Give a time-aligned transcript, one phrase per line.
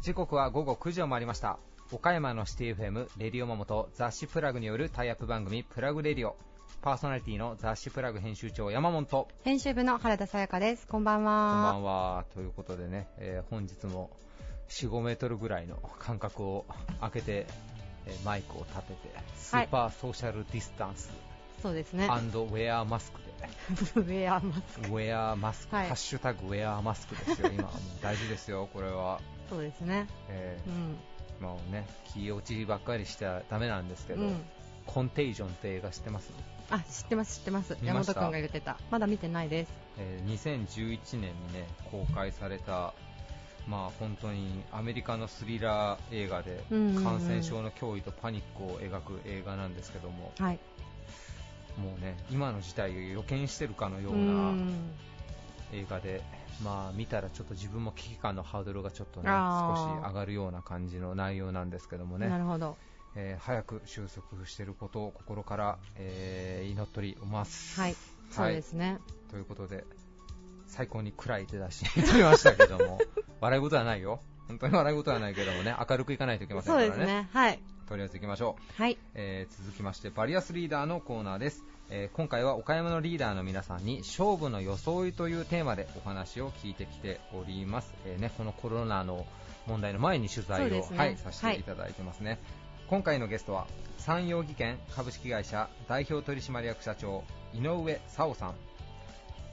[0.00, 1.58] 時刻は午後9時を回りました。
[1.92, 6.36] 岡山のシティ FM Radio momo と雑誌 plug によるタイアップ番組 plug radio。
[6.80, 9.04] パーソナリティの雑誌 plug 編集長山本。
[9.04, 10.86] と編集部の原田さやかです。
[10.86, 11.72] こんばんこんばんは。
[11.72, 12.24] んは。
[12.32, 14.08] ということでね、えー本日も
[14.70, 16.64] 4、5メートルぐらいの間隔を
[17.00, 17.46] 空けて、
[18.06, 21.10] えーマイクを立ててスーパーソーシャルディスタンス
[21.64, 22.04] そうですね。
[22.04, 23.24] Wear mask で
[23.96, 30.06] Wear mas k。Wear mask、はいハッシュタグ wear mask ですよ今もう大事ですよ これは、そうですね。
[30.28, 30.96] えーうん。
[31.40, 34.44] まあね気落ちばっかりしちゃダメなんですけど、うん。
[34.84, 36.30] コンテイジョンって映画知ってます、
[36.68, 37.78] あ、知ってます、知ってます。
[37.80, 38.12] 見ました？
[38.12, 38.76] 山本くんが言ってた。
[38.90, 39.72] まだ見てないです。
[39.98, 40.30] えー
[40.68, 42.92] 2011年にね公開された
[43.66, 50.58] まあ本当にアメリカのスリラー映画でうんうんうん感染症の脅威とパニックを描く映画なんですけども、はい。
[51.78, 54.16] もうね今の事態を予見してるかのようう。
[54.18, 54.58] なん
[55.72, 56.22] 映画で、
[56.62, 59.28] まあ見たらちょっと自分も危機感のハードルがちょっとね
[59.66, 62.76] 少し上がるような感じの内容なんですけどもねなるほど。
[63.16, 67.80] えー早く収束していることを心から、えー祈っております。
[67.80, 67.96] はい。
[68.30, 68.98] そうですね。
[69.30, 69.84] ということで、
[70.66, 73.00] 最高に暗い手出しに 取りましたけども、
[73.40, 74.20] 笑い事はないよ。
[74.48, 76.98] 本当に笑い事はないけどもね、明るくいかないといけませんそうからね。
[76.98, 77.28] ですね。
[77.32, 77.60] はい。
[77.84, 78.82] とりあえず行きましょう。
[78.82, 78.98] はい。
[79.14, 81.64] えー続きまして、バリアスリーダーのコーナーです。
[81.90, 87.94] えー今回は岡山のリーダーの皆さんに勝負の装いというテーマでお話を聞いてきております。
[88.06, 89.26] えーね、このコロナの
[89.66, 92.38] 問題の前に取材を、ねはい、させていただいてますね。
[92.88, 93.66] 今回のゲストは
[93.98, 97.24] 山陽技研株式会社代表取締役社長
[97.54, 98.54] 井上沙央さん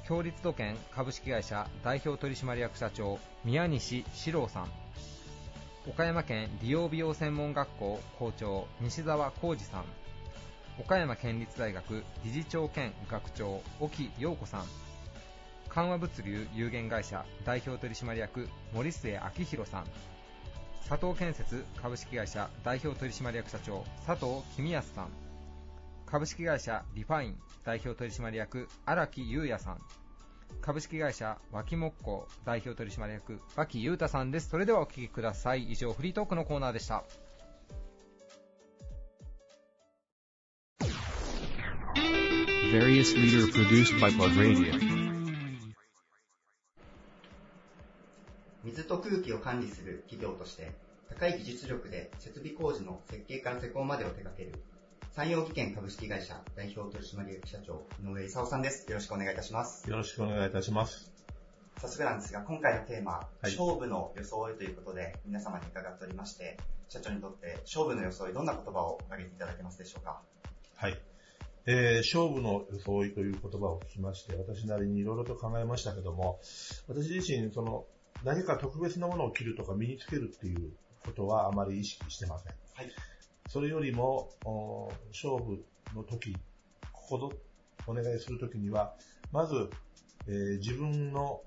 [0.05, 4.80] 共立土建株式会社代表取締役社長宮西史郎さん
[5.89, 9.85] 岡山県理容美容専門学校校長西澤浩二さん。
[10.79, 14.65] 岡山県立大学理事長兼学長沖陽子さん。
[15.69, 19.85] 緩和物流有限会社代表取締役森末明宏さん。
[20.87, 25.07] 佐藤建設株式会社代表取締役社長佐藤公康さん。
[26.05, 29.79] 株式会社リファイン代表取締役荒木優也さん。
[30.61, 34.49] 株式会社脇木工代表取締役脇優太さんです。
[34.49, 35.71] それではお聞きください。
[35.71, 37.03] 以上フリートークのコーナーでした.
[48.63, 50.71] 水と空気を管理する企業として、
[51.09, 54.53] 高い技術力で設備工事の設計から施工までを手掛ける、
[55.13, 58.89] 山陽技研株式会社代表取締役社長、井上勲さんです。
[58.89, 59.89] よろしくお願いいたします。
[59.89, 61.11] よろしくお願いいたします。
[61.81, 66.55] 早速なんですが、今回のテーマ、はい勝負の装いということで、皆様に伺っておりまして、
[66.87, 70.21] 社長にとって勝負の装い、どんな言葉を挙げていただけますでしょうか？
[70.77, 70.97] はい。
[71.65, 76.39] えー勝負の装いという言葉を聞きまして、私なりにいろいろと考えましたけども、
[76.87, 77.85] 私自身、その、
[78.23, 80.71] 何か特別なものを着るとか身につけるっていう
[81.03, 82.53] ことはあまり意識してません。
[82.75, 82.91] はい。
[83.51, 86.33] それよりも、お勝負の時、
[86.93, 87.33] ここぞ
[87.85, 88.93] お願いする時には、
[89.33, 89.69] まず、
[90.25, 91.41] えー自分の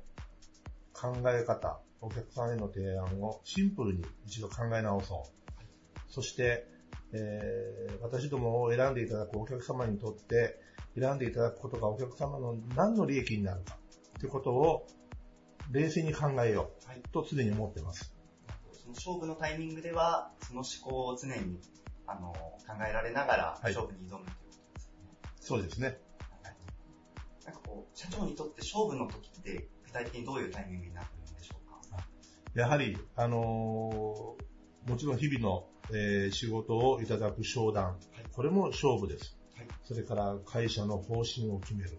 [0.93, 6.13] 考え方、お客さんへの提案をシンプルに一度考え直そう。
[6.13, 6.67] そして、
[7.15, 10.61] えー私どもを選んでいただくお客様にとって、
[10.95, 13.79] 選んでいただくことがお客様の何の利益になるか
[14.21, 14.87] ということを
[15.71, 16.99] 冷静に考えよはい。
[16.99, 18.13] うと常に思っています。
[18.75, 21.59] その勝負のタイミングでは、その思考を常に
[22.07, 25.11] あの考えられながらはい勝負に挑むということですよね。
[25.41, 25.87] そうですね。
[25.87, 25.93] は
[26.51, 26.55] い
[27.47, 32.03] なんかこう、社長にとって勝負の時って具体的にどういうタイミングになるんでしょうか？
[32.55, 37.99] やはり、あのーもちろん日々の、えー仕事をいただく商談、
[38.33, 39.37] これも勝負です。
[39.57, 41.99] はいそれから会社の方針を決める。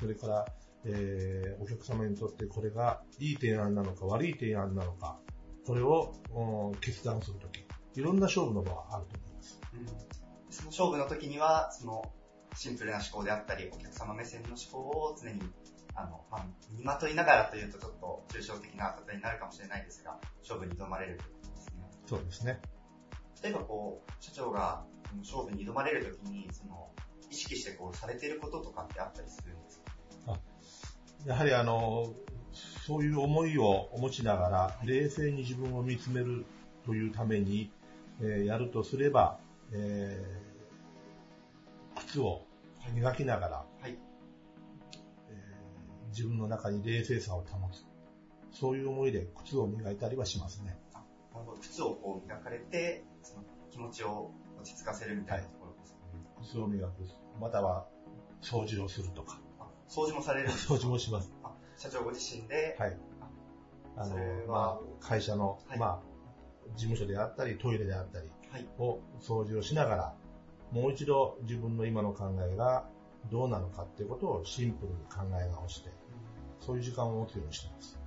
[0.00, 0.46] それから、
[0.84, 5.18] えーお客様にとってこれがいい提案なのか悪い提案なのか、
[5.66, 7.64] これをうん決断するとき、
[7.98, 9.23] いろんな勝負の場があると思。
[10.50, 12.12] その勝負の時には、その
[12.54, 15.40] シンプルな思考であったり、お客様目線の思考を常に、
[15.94, 21.90] あの、まあ、身にまといながらというとちょっと抽象的な方になるかもしれないですが、勝負に挑まれるということですね。
[22.06, 22.60] そうですね。
[23.42, 24.84] 例えばこう、社長が
[25.18, 26.90] 勝負に挑まれる時に、その、
[27.30, 29.80] 意識してこう、されてることとかってあったりするんです
[30.26, 30.38] か？
[31.26, 32.12] やはりあの、
[32.86, 36.44] そういう思いを持ちながら、冷静に自分を見つめる
[36.84, 37.72] というために、
[38.20, 39.38] えーやるとすれば、
[39.72, 40.54] えー
[41.96, 42.44] 靴を
[42.92, 43.96] 磨きながら、はい。
[45.28, 47.86] えー自分の中に冷静さを保つ。
[48.52, 50.78] そういう思いで靴を磨いたりはしますね。
[50.92, 50.98] あ
[51.34, 54.30] なるほど靴をこう磨かれて、その気持ちを
[54.60, 55.98] 落ち着かせるみたいなところですね。
[56.40, 56.92] 靴を磨く。
[57.40, 57.88] または、
[58.40, 61.32] 掃除をするとか、あ掃除もされる 掃除もします。
[61.42, 62.96] あ社長ご自身で、はい。
[63.96, 66.02] あのまあ、会社の、はいまあ、
[66.76, 68.33] 事務所であったり、トイレであったりはい。
[68.78, 70.14] を掃除をしながら、
[70.70, 72.86] もう一度自分の今の考えが
[73.30, 75.90] どうなのかっていうことをシンプルに考え直して、
[76.60, 77.98] そういう時間を持つようにしてます。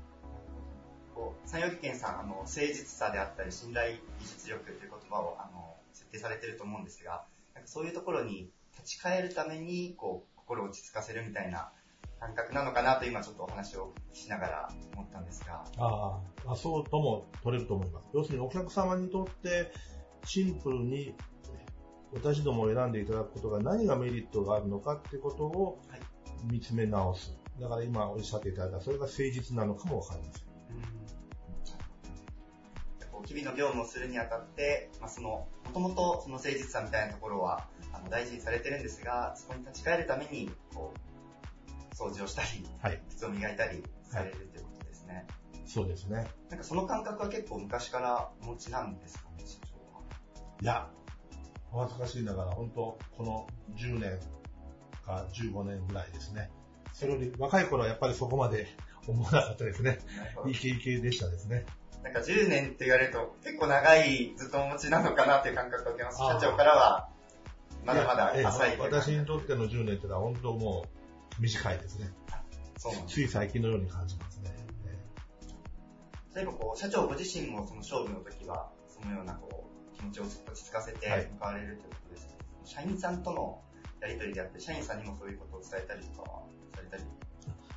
[1.45, 11.71] 三洋技研さん、あの、誠実さであったり、信頼技術力という言葉を、あの、設定されてると思うんですが、なんかそういうところに立ち返るために、こう、心を落ち着かせるみたいな
[12.19, 18.05] 感覚なのかなと今ちょっとお話をしながら思ったんですが、ああ、そうとも取れると思います。
[18.13, 19.71] 要するにお客様にとって
[20.27, 21.15] シンプルに
[22.13, 26.01] 私どもを選んでいただくことが何がメリットがあるのかっていうことをはい
[26.51, 27.35] 見つめ直す。
[27.59, 30.47] だから今おっしゃっていただいたそれが誠実なのかもわかりません。
[33.27, 40.93] 日々の業務をするにあたって、まあ、その、もともとその誠実さみたいなところは、あの、大事にされてるんですが、そこに立ち返るために、こ
[41.91, 42.47] う、掃除をしたり、
[42.81, 43.01] はい。
[43.09, 45.27] 靴を磨いたりされるということですね。
[45.65, 46.25] そうですね。
[46.49, 49.43] なんかその感覚は結構昔からお持ちなんですかね。
[50.61, 50.87] いや、
[51.71, 54.19] お恥ずかしいながら本当この10年
[55.05, 56.49] か15年ぐらいですね。
[56.93, 58.67] それより若い頃はやっぱりそこまで
[59.07, 59.99] 思わなかったですね。
[60.47, 61.65] イケイケでしたですね。
[62.03, 66.17] なんか10年って言われると結構長いずっとお持ちなのかなっていう感覚を受けます。
[66.17, 67.09] 社長からは、
[67.85, 70.85] まだまだ浅いええ私にとっての10年ってのは本当も
[71.37, 72.09] う短いですね。
[72.77, 72.93] そう。
[73.07, 74.55] つい最近のように感じますね。
[76.37, 79.66] 例えばこう、社長ご自身もその勝負の時は、そのようなこう、
[79.97, 83.61] 気持ちを落ち着かせてはい向かわれるということですけど、社員さんとの
[84.01, 86.43] やりとりであって、社員さんにもそういうことを伝えたりとかは
[86.75, 87.03] されたり？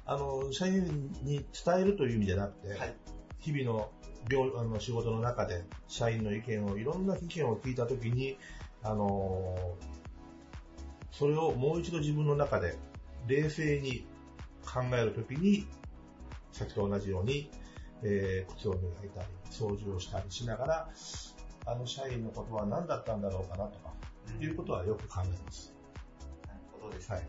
[0.07, 2.95] あの、社員に伝えるという意味じゃなくて、はい。
[3.39, 3.91] 日々の
[4.29, 8.37] 業あの仕事の中で社員の意見を、いろんな意見を聞いたときに、
[8.83, 9.77] あの
[11.13, 12.77] それをもう一度自分の中で
[13.27, 14.07] 冷静に
[14.65, 15.67] 考えるときに、
[16.53, 17.51] 先と同じように、
[18.03, 20.89] えー靴を磨いたり、掃除をしたりしながら、
[21.71, 23.93] あの社員のことは何だったんだろうかなとか、
[24.41, 25.73] いうことはよく考えます。
[26.49, 27.17] なるほどですね。
[27.17, 27.25] はい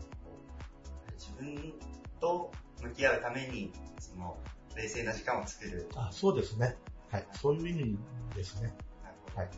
[1.14, 1.72] 自分
[2.20, 2.50] と
[2.82, 4.36] 向き合うために、その、
[4.74, 5.88] 冷静な時間を作る。
[5.94, 6.76] あ、そうですね。
[7.12, 7.26] はい。
[7.40, 7.98] そういう意味
[8.34, 8.74] ですね。
[9.04, 9.50] なるほどはい。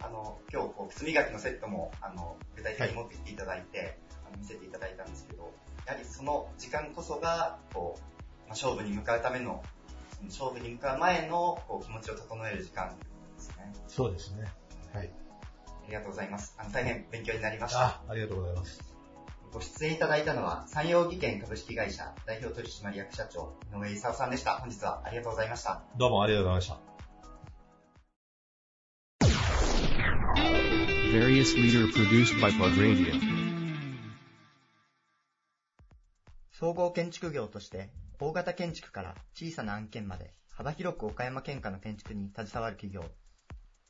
[0.00, 5.52] あの、今日、こう、靴磨きのセットも、あの、具体的に持ってきていただいて、あの見せていただいたんですけど、
[5.86, 9.62] やはりその時間こそが、こう、まあ、勝負に向かうための、
[10.10, 12.96] その勝負に向かう前の、こう、気持ちを整える時間
[13.38, 13.72] ですね。
[13.86, 14.44] そうですね。
[14.92, 15.08] はい。
[15.08, 16.54] ありがとうございます。
[16.58, 17.80] あの、大変勉強になりました。
[17.80, 18.80] あ、ありがとうございます。
[19.52, 24.58] ご出演いただいたのは、山陽技研株式会社代表取締役社長、井上勲さんでした。
[24.58, 25.82] 本日はありがとうございました。
[25.96, 26.88] どうもありがとうございました。
[31.10, 33.18] Various leader produced by Plug Radio.
[36.52, 37.88] 総合建築業として、
[38.20, 43.04] 大型建築から小さな案件まで幅広く岡山県下の建築に携わる企業、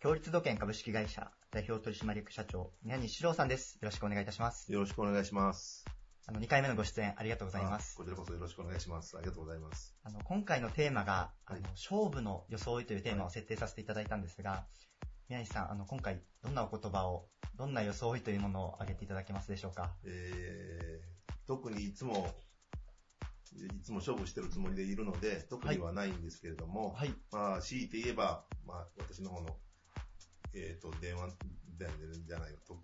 [0.01, 3.81] 共立土建株式会社代表取締役社長、宮西史郎さんです。
[3.83, 4.71] よろしくお願いいたします。
[4.71, 5.85] よろしくお願いします。
[6.29, 7.99] あの、2回目のご出演ありがとうございますあ。
[7.99, 9.17] こちらこそよろしくお願いします。
[9.17, 9.97] ありがとうございます。
[10.05, 14.69] あの、今回のテーマが、あのはい、勝負の装いというテーマを設定させていただいたんですが、
[15.29, 19.97] 宮西さん、あの、今回、どんなお言葉を、どんな装いというものを挙げていただけますでしょうか？
[20.05, 22.33] えー、特にいつも、
[23.53, 27.13] いつも勝負してるつもりでいるので、特にはないんですけれども、はい。
[27.33, 29.57] まあ、強いて言えば、まあ、私の方の、
[30.61, 31.29] えっ、と、電話、
[31.79, 31.95] 電話
[32.27, 32.77] じゃないよ、と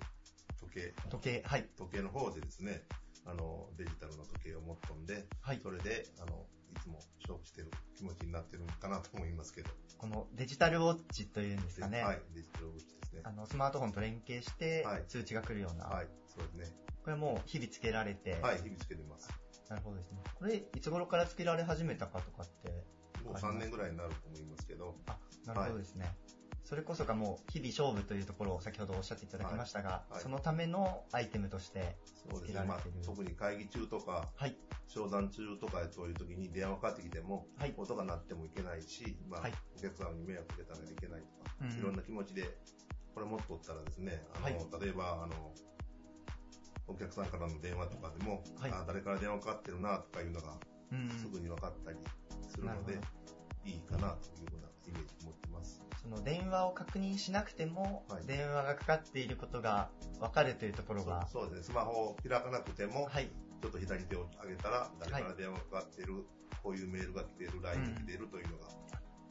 [0.60, 1.68] 時計、時計、はい。
[1.76, 2.82] 時計の方でですね、
[3.26, 5.60] あの、デジタルの時計を持っとんで、はい。
[5.62, 9.70] それで、あの、いつも勝負してる気持ちになってるのかなと思いますけど。
[9.98, 12.02] このデジタルウォッチというんですかね。
[12.02, 13.32] はい、デジタルウォッチですねあ。
[13.32, 16.76] の、スマートフォンと連携してはい、通知が来るような、はい、そうですね。
[17.02, 19.28] これもう日々つけられて、はい、日々つけてます。
[19.68, 20.18] なるほどですね。
[20.34, 22.70] これ、いつ頃からつけられ始めたかとかって、
[23.24, 26.14] もう3年ぐらいになると思いますけど、あ、なるほどですね。
[26.74, 30.12] それこそがもう日々勝負というところを先ほどおっしゃっていただきましたが、はい。
[30.14, 30.22] はい。
[30.24, 31.94] そのためのアイテムとして
[32.28, 32.64] そうですね。
[32.66, 34.56] まあ特に会議中とか、はい、
[34.88, 37.74] 商談中とかそういう時に電話かかってきても、はい。
[37.76, 39.52] 音が鳴ってもいけないし、まあ、はい。
[39.78, 41.78] お客さんに迷惑かけたらいけないとか、うん。
[41.78, 42.58] いろんな気持ちで、
[43.14, 44.54] これ持っとったらですね、あの、はい。
[44.82, 45.54] 例えば、あの、
[46.88, 48.72] お客さんからの電話とかでも、はい。
[48.72, 50.58] あ誰から電話かかってるなとかいうのが
[50.92, 51.98] うん、すぐに分かったり
[52.48, 53.00] するので
[53.64, 55.82] いいかなというようなイメージを持ってます。
[56.02, 63.30] その電話を確認しなくても、はい電話がかかっていることが分かるというところが、そうですね、スマホを開かなくても、はい、
[63.62, 66.24] ちょっと左手を上げたら、誰から電話がかかってる、
[66.62, 68.68] こういうメールが来てる、LINE が来てるというのが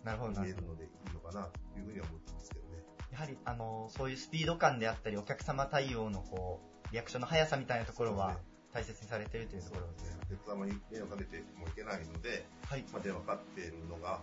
[0.04, 0.62] なるほどなるほど。
[0.62, 2.84] 見えるのでいいのかなというふうには思ってますけどね。
[3.12, 8.38] やはり、あの、そういうスピード感であったり、お客様対応のこう、リアクションの速さみたいなところは、
[8.74, 10.18] 大切にされているというところです。
[10.24, 12.84] お客様に迷惑かけてもいけないので、はい。
[12.92, 14.20] まあ、電話かかっているのが、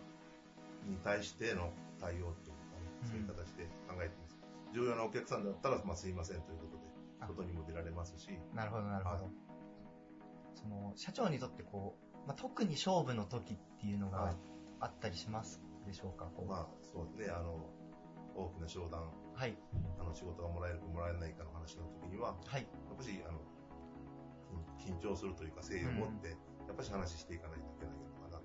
[0.85, 2.61] に対しての対応というか、
[3.05, 4.39] そういう形で考えています。
[4.73, 6.83] 重要なお客さんだったら、まあ、すいませんということで、
[7.21, 9.25] あ外にも出られますし、なるほど、なるほど。
[9.25, 9.51] はい
[10.61, 14.37] その、社長にとってこう、まあ、特に勝負の時っていうのがはい
[14.81, 17.69] あったりしますでしょうか、こうまあ、そうですね、あの、
[18.35, 19.57] 大きな商談、はい。
[20.01, 22.63] あの、仕事がもらえるかもらえないかの話の時には、はい。
[22.63, 23.41] やっぱし、あの、
[24.79, 28.45] 緊緊張するというか、誠意を持って、やっぱし話していかないといけないのかな、と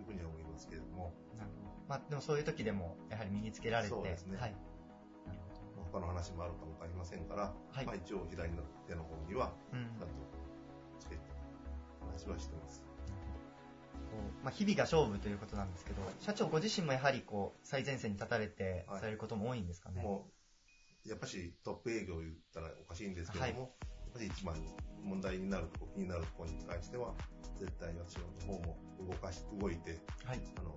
[0.00, 1.12] いうふうには思いますけれども。
[1.88, 4.54] まあ、でもそういう時でも、やはり身につけられて、そうですねはい。
[5.92, 9.84] 他の話もあるかもわかりませんから、はいまあ一応左の手の方には、うん。
[9.98, 10.14] ちゃんと
[10.98, 11.22] つけて、
[12.00, 12.84] 話はしてます。
[14.42, 20.02] まあ、日々が勝負ということなんですけど、社長ご自身もやはりこう、最前線に立たれてはいされることも多いんですかね？
[20.02, 20.30] も
[21.04, 23.68] う、やっぱしトップ営業言ったらおかしいんですけども、はいやっ
[24.12, 24.56] ぱし一番
[25.02, 27.12] 問題になるとこ、気になるところに関しては、
[27.58, 30.40] 絶対に私の方も動かし、動いて、はい。
[30.56, 30.74] あの、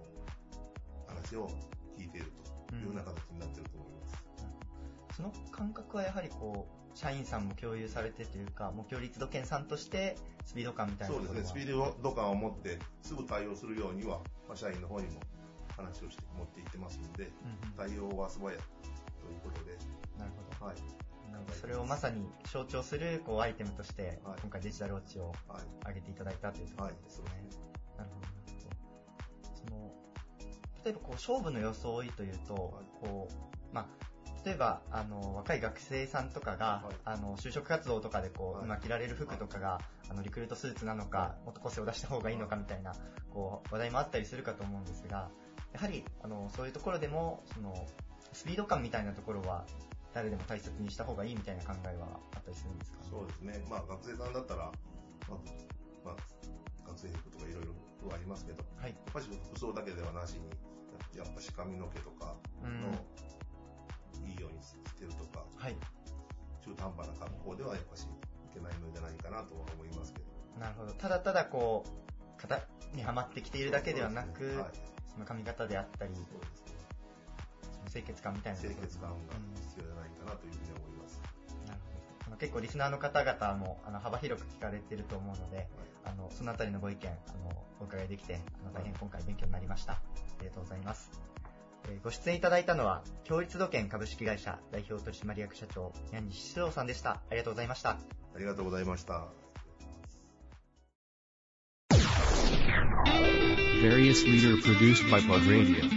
[1.19, 1.49] 話を
[1.97, 2.31] 聞いている
[2.69, 5.15] というような形になっていると思います。
[5.15, 15.21] その感覚はやはりこう、社員さんも共有されてというか、目標立度研さんとして、スピード感みたいなそうですね、スピード感を持って、すぐ対応するようには、まあ、社員の方にも
[15.75, 18.61] 話をして持っていってますので、うんうん対応は素早いと
[19.31, 19.77] いうことで、
[20.17, 20.65] なるほど。
[20.65, 20.75] はい。
[21.61, 25.87] それをまさに象徴するこうアイテムとして、はい今回デジタルウォッチをはい。
[25.87, 27.25] 上げていただいたというところですね。
[27.29, 27.39] はい
[27.97, 28.38] なるほど、なるほど。
[30.85, 32.63] 例えばこう勝負の装いというと、はい。
[33.01, 33.87] こう、まあ、
[34.45, 36.95] 例えば、あの、若い学生さんとかが、はい。
[37.05, 38.65] あの、就職活動とかでこう、はい。
[38.65, 42.93] 今着られる服とかが、あの、リクルートスーツなのか、もっと個性を出した方がいいのかみたいな、
[43.31, 45.29] こう、話題もあったりするかと思うんですが、
[45.73, 47.73] やはり、あの、そういうところでも、その、
[48.33, 49.65] スピード感みたいなところは、
[50.13, 53.63] 誰でも大切にした方がいいみたいな考えはあったりするんですか、そうですね。
[53.69, 54.71] まあ、学生さんだったら、
[55.27, 55.39] まあ、
[56.05, 56.15] まあ、
[56.87, 57.73] 学生服とかいろいろ
[58.13, 58.91] ありますけど、はい。
[58.91, 60.49] やっぱり服装だけではなしに、
[61.17, 62.87] やっぱし髪の毛とかうんの、
[64.27, 65.75] いいようにしてるとか、はい。
[66.63, 68.07] 中途半端な格好ではやっぱしい
[68.53, 70.25] けないのじゃないかなとは思いますけど。
[70.59, 70.93] なるほど。
[70.93, 72.61] ただただこう、型
[72.93, 74.71] にはまってきているだけではなく、そねはい。
[75.13, 76.73] その髪型であったり、そうですね。
[77.61, 79.15] その清潔感みたいな清潔感が
[79.55, 81.21] 必要じゃないかなというふうに思います。
[81.21, 81.38] なるほどあの
[82.39, 85.67] 結構リスナーの方々もあの幅広く聞かれてると思うので、
[86.05, 87.11] あのそのあたりのご意見あ
[87.49, 89.93] のお伺いできてあの大変今回勉強になりました。
[89.93, 89.99] あ
[90.41, 91.11] りがとうございます。
[91.89, 97.11] えーご出演いただいたのは、共立土建株式会社代表取締役社長、宮西志郎さんでした。
[97.11, 97.91] ありがとうございました。
[97.91, 97.97] あ
[98.37, 99.27] りがとうございました。
[103.81, 105.89] Various leader produced by Plug Radio.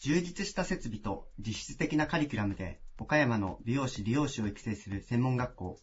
[0.00, 5.76] 充実した設備と実質的なカリキュラムで岡山の美容師利用師を育成する専門学校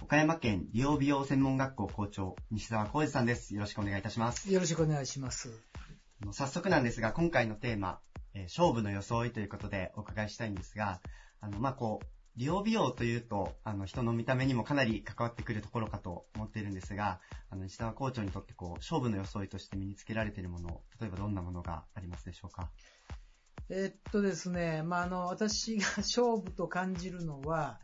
[0.00, 3.52] 岡山県利用美容専門学校校長西澤浩二さんです。
[3.56, 4.52] よろしくお願いいたします。
[4.52, 5.50] よろしくお願いします。
[6.30, 7.98] 早速なんですが今回のテーマ、
[8.34, 11.00] えー勝負の装いということでお伺いしたいんですが
[11.40, 17.18] あのまあこう利用美容というとあの人の見た目にもかなり関わってくるところかと思っているんですが
[17.50, 22.70] あの西澤校長にとってこう勝負の装いとして身につけられているもの例えばどんなものがありますでしょうか？
[23.74, 27.80] えっとですね、まあ、あの、私が勝負と感じるのは、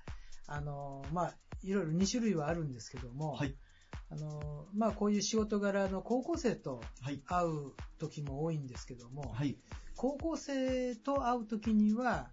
[0.47, 3.54] あの、まあ、いろいろ2種類はあるんですけども、はい。
[4.11, 7.23] あの、まあ、こういう仕事柄の高校生とはい。
[7.25, 9.57] 会う時も多いんですけども、はい。
[9.97, 12.28] 高校生と会う時には、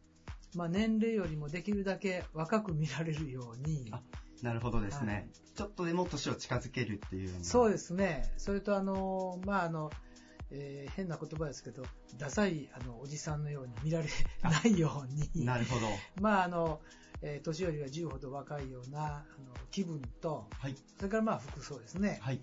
[0.53, 4.01] まあ、年齢よりもできるだけ若く見られるように、あ
[4.41, 5.29] なるほどですね、はい。
[5.55, 8.33] ちょっとでも年を近づけるっていうそうですすね。
[8.35, 9.89] それとあの、まあ、あの、
[10.51, 11.83] えー変な言葉ですけど、
[12.17, 14.07] ダサいあのおじさんのように見られ
[14.43, 15.87] ないように、なるほど。
[16.21, 16.79] まああの、
[17.21, 20.75] えー年寄りが10ほど若いようなあの気分と、はい。
[20.97, 22.19] それからまあ服装ですね。
[22.21, 22.39] はい。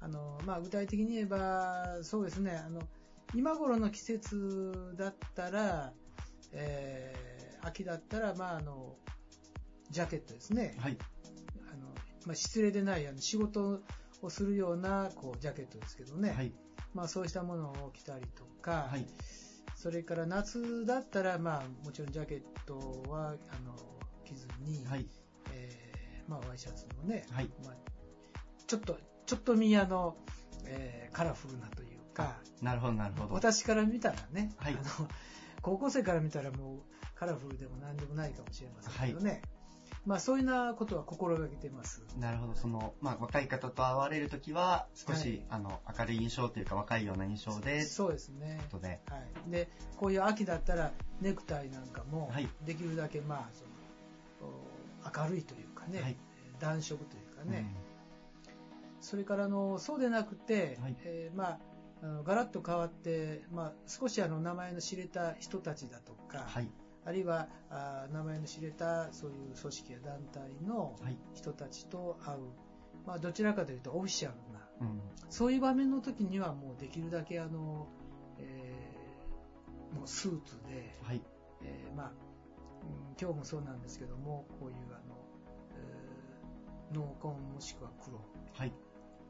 [0.00, 2.82] あのまあ、具体的に言えば、そうですね、あの
[3.34, 5.92] 今頃の季節だったら、
[6.52, 7.34] えー
[7.66, 8.98] 秋だったら、まあ、あの
[9.90, 10.98] ジャケットですね、はい。
[11.72, 11.86] あの
[12.26, 13.80] まあ、失礼でないあの仕事
[14.20, 16.52] をするようなこうジャケットですけどね、はい
[16.94, 19.06] まあ、そうしたものを着たりとか、はい。
[19.76, 23.32] それから夏だったら、まあ、もちろんジャケットはあ
[23.66, 23.74] の
[24.24, 25.06] 着ずに、はい。
[25.52, 27.50] えーまあ、ワイシャツのね、はい。
[27.64, 27.74] まあ、
[28.66, 30.16] ちょっと、ちょっと見あの、
[30.66, 33.34] えーカラフルなというか、なるほどなるほど。
[33.34, 34.72] 私から見たらね、はい。
[34.72, 35.08] あの、
[35.62, 36.78] 高校生から見たらもう
[37.14, 39.42] カラフルでも何でもないかもしれませんけどね、
[40.06, 42.04] まあそういうなことは心がけてます。
[42.18, 48.60] なるほどその、まあ、若い方と会われるときは少し、はいあの明るい印象というか若いような印象でそうですね。
[48.70, 49.50] とではい。
[49.50, 56.16] で、こういう秋だったらネクタイなんかもはい、できるだけまあ、その、お明るいというかかね、はい
[56.60, 57.74] 暖色というかね、
[59.00, 61.58] それからあのそうでなくて、はいえーまあ、
[62.02, 66.68] あのガラッと変わって、まあ、少しあの名前の知れた人たちだとか、はい。
[67.06, 71.16] あるいはあ名前の知れたそういう組織や団体のはい。
[71.34, 72.38] 人たちと会う、
[73.06, 75.00] まあ、どちらかというとオフィシャルなうん。
[75.30, 77.86] そういう場面の時にはもうできるだけあの、
[78.38, 81.20] えーもうスーツで、はい。
[81.62, 85.14] えーまあ、うん今日もそうなんですけどもこういうあの、
[85.76, 88.18] えー濃紺もしくは黒
[88.54, 88.72] はい。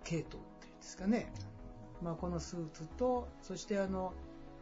[0.04, 1.32] 系統っていうんですかね、
[2.02, 4.12] まあ、このスーツとそしてあの、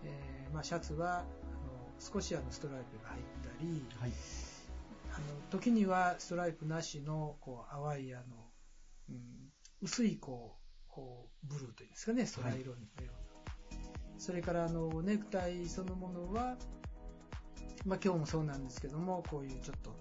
[0.05, 1.25] えーまあ、シャツは
[2.13, 4.13] 少しあのストライプが入ったりはい。
[5.15, 8.25] あの時にはストライプなしのこう淡いあの、
[9.11, 9.19] うん、
[9.83, 13.09] 薄いこうこうブルーというんですかね空色のような、
[14.19, 16.57] それからあのネクタイそのものは、
[17.85, 19.95] まあ、今日もそうなんですけどもこういうちょっと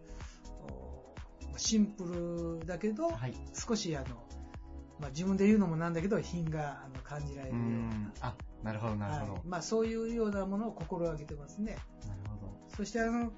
[1.53, 3.33] おシンプルだけど、はい。
[3.53, 4.07] 少しあの、
[4.99, 9.33] まあ、自分で言うのもなんだけど品があの感じられうるような、なるほど、なるほど。
[9.33, 11.77] はいまあ、そういうようなものを心がけてますね
[12.07, 12.53] なるほど。
[12.75, 13.31] そしてあの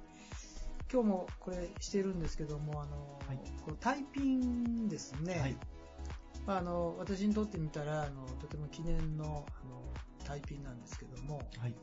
[0.92, 5.58] 今日もこれしてるんですけどもあの、はいこのタイピンですね、はい。
[6.46, 9.28] まあ、あの私にとってみたらあのとても記念のあ
[9.68, 9.82] の
[10.26, 11.76] タイピンなんですけども、はい。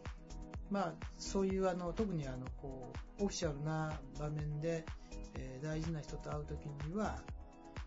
[0.70, 4.84] まあ、そういうあの特にあのこうオフィシャルな場面で、
[5.34, 7.18] えー大事な人と会う時には、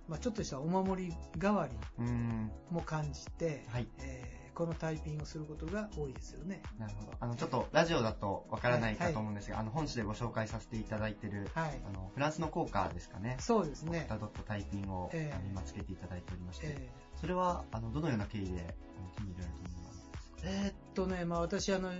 [0.07, 2.51] まあ、ちょっとしたお守り代わりうん。
[2.69, 3.87] も感じて、はい。
[3.99, 6.61] えーこのタイピングをすることが多いですよね。
[6.77, 7.17] なるほど。
[7.19, 13.37] あの、ちょっとラジオだとわからないかはいと思うんですが、あの、本誌でご紹介させていただいてる、はい、あの、フランスの効果ですかね。
[13.39, 14.05] そうですね。
[14.07, 21.91] タドットタイピンを、ええあの今つけていただいておりまして、えそれは、あの、どのような経緯で、あの手に入れられたものなんですかーえーっとね、まあ、私あの、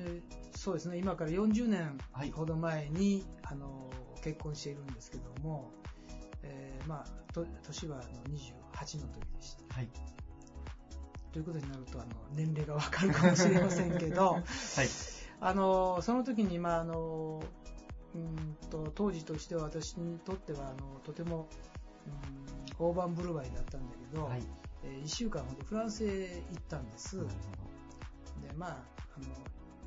[0.55, 3.89] そうですね、今から40年はいほど前に、あの
[4.23, 5.71] 結婚しているんですけども、
[6.43, 9.75] えーまあ、と年はあの28の時でした。
[9.75, 9.89] はい。
[11.33, 14.43] ということになるとあの年齢がわかるかもしれませんけど、 はい。
[15.41, 17.41] あのその時に、まああの
[18.15, 21.49] うんと当時としては私にとってはあのとても、
[22.79, 24.43] うん、大盤振る舞いだったんだけど、はい。
[24.83, 27.17] え1週間ほどフランスへ行ったんです。
[27.17, 27.25] で
[28.55, 28.69] まあ、
[29.17, 29.25] あの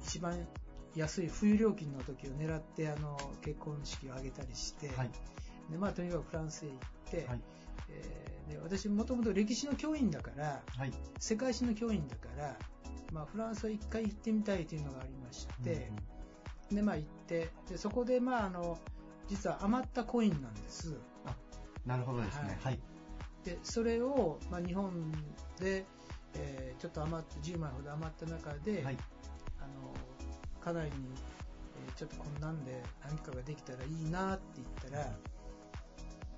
[0.03, 0.49] 一番
[0.97, 4.89] 安い冬料金の時を狙ってあの結婚式を挙げたりして。
[4.89, 5.11] はい。
[5.71, 6.79] でまあ、とにかくフランスへ行っ
[7.11, 7.41] て、はい。
[8.03, 10.93] えーで私もともと歴史の教員だからはい。
[11.19, 12.57] 世界史の教員だから、
[13.13, 15.91] まあ、フランスは一回行ってみたいというのがありまして、
[16.71, 18.79] でまあ、行ってでそこで、まあ、あの
[19.29, 20.97] 実は余ったコインなんです
[21.85, 22.59] なるほどですね。
[22.63, 22.79] はい。
[23.45, 25.13] でそれを、まあ、日本
[25.61, 25.85] で、
[26.35, 28.97] えーちょっと余って10枚ほど余った中で、はい。
[29.61, 29.95] あの
[30.61, 30.91] 家内に、
[31.87, 35.17] えーちょっとこんなんで何かができたらいいなって言ったら、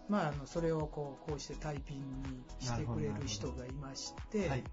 [0.08, 4.64] まあ、あのそれをこうこうしてタイピングにしてくれる人がいまして、はい。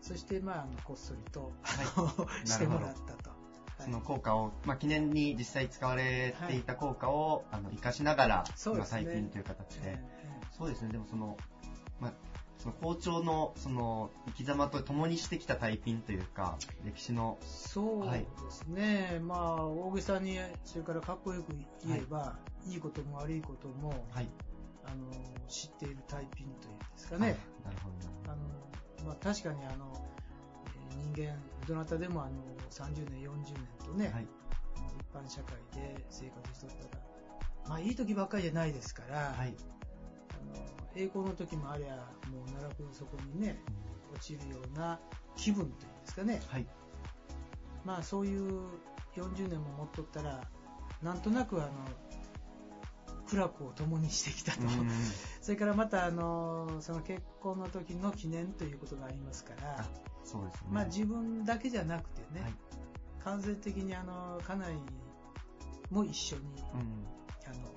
[0.00, 3.36] そして、まあ、あのこっそりと、はあのしてもらったと。
[3.78, 9.98] その効果を、まあ、記念に実際使われていた効果を、あの、活かしながら、今、最近という形で。
[9.98, 11.36] えそうですね、でもその、
[12.00, 12.12] まあ、
[12.58, 21.52] その校長の、その、生き様と共にしてきたタイピンというか、歴史の、ーそうですね、まあ、大げさに、それからかっこよく
[21.84, 24.28] 言えば、い、いことも悪いことも、はい。
[24.86, 25.10] あの
[25.48, 27.36] 知っているタイピンというんですかね。
[27.64, 28.40] あなるほど、なある
[29.04, 29.92] のまあ、確かにあの
[30.90, 32.32] えー人間、どなたでもあの
[32.70, 33.34] 30年、40
[33.80, 34.10] 年とね。
[34.12, 34.26] はい。
[34.98, 37.02] 一般社会で生活しとったら、
[37.68, 39.54] まあいい時ばっかりじゃないですから、はい。
[40.30, 41.96] あの栄光の時もありゃ、
[42.30, 43.58] もう奈落の底にね、
[44.12, 45.00] 落ちるような
[45.36, 46.66] 気分というんですかね、はい。
[47.84, 48.62] まあそういう
[49.16, 50.42] 40年も持っとったら、
[51.02, 51.72] なんとなくあの、
[53.26, 54.62] 苦楽を共にしてきたと。
[54.62, 54.90] うん
[55.40, 59.84] それからまたあのその結婚の時の記念ということがありますから、
[60.24, 60.68] そうですね。
[60.70, 62.54] まあ自分だけじゃなくてね、はい。
[63.22, 64.74] 完全的にあの家内
[65.90, 66.42] も一緒に
[66.74, 67.06] うん。
[67.46, 67.72] あの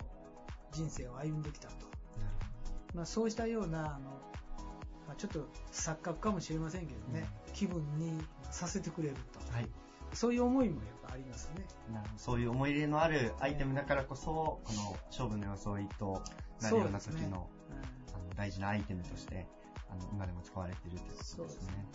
[0.71, 1.73] 人生を歩んできたと、
[2.93, 4.09] まあ、そうしたようなあの、
[5.07, 8.19] まあ、ちょっと錯覚かもしれませんけどね、気分に
[8.51, 9.39] させてくれると。
[9.53, 9.69] はい。
[10.13, 11.65] そういう思いもやっぱありますね。
[11.91, 16.21] なるほどそういう思い入れのあるアイテムだからこそ、この勝負の装いと
[16.61, 17.47] なるような時の、そうですね
[18.13, 19.47] あの大事なアイテムとして、
[19.89, 21.37] あの今でも使われているということですね。
[21.37, 21.85] そうですね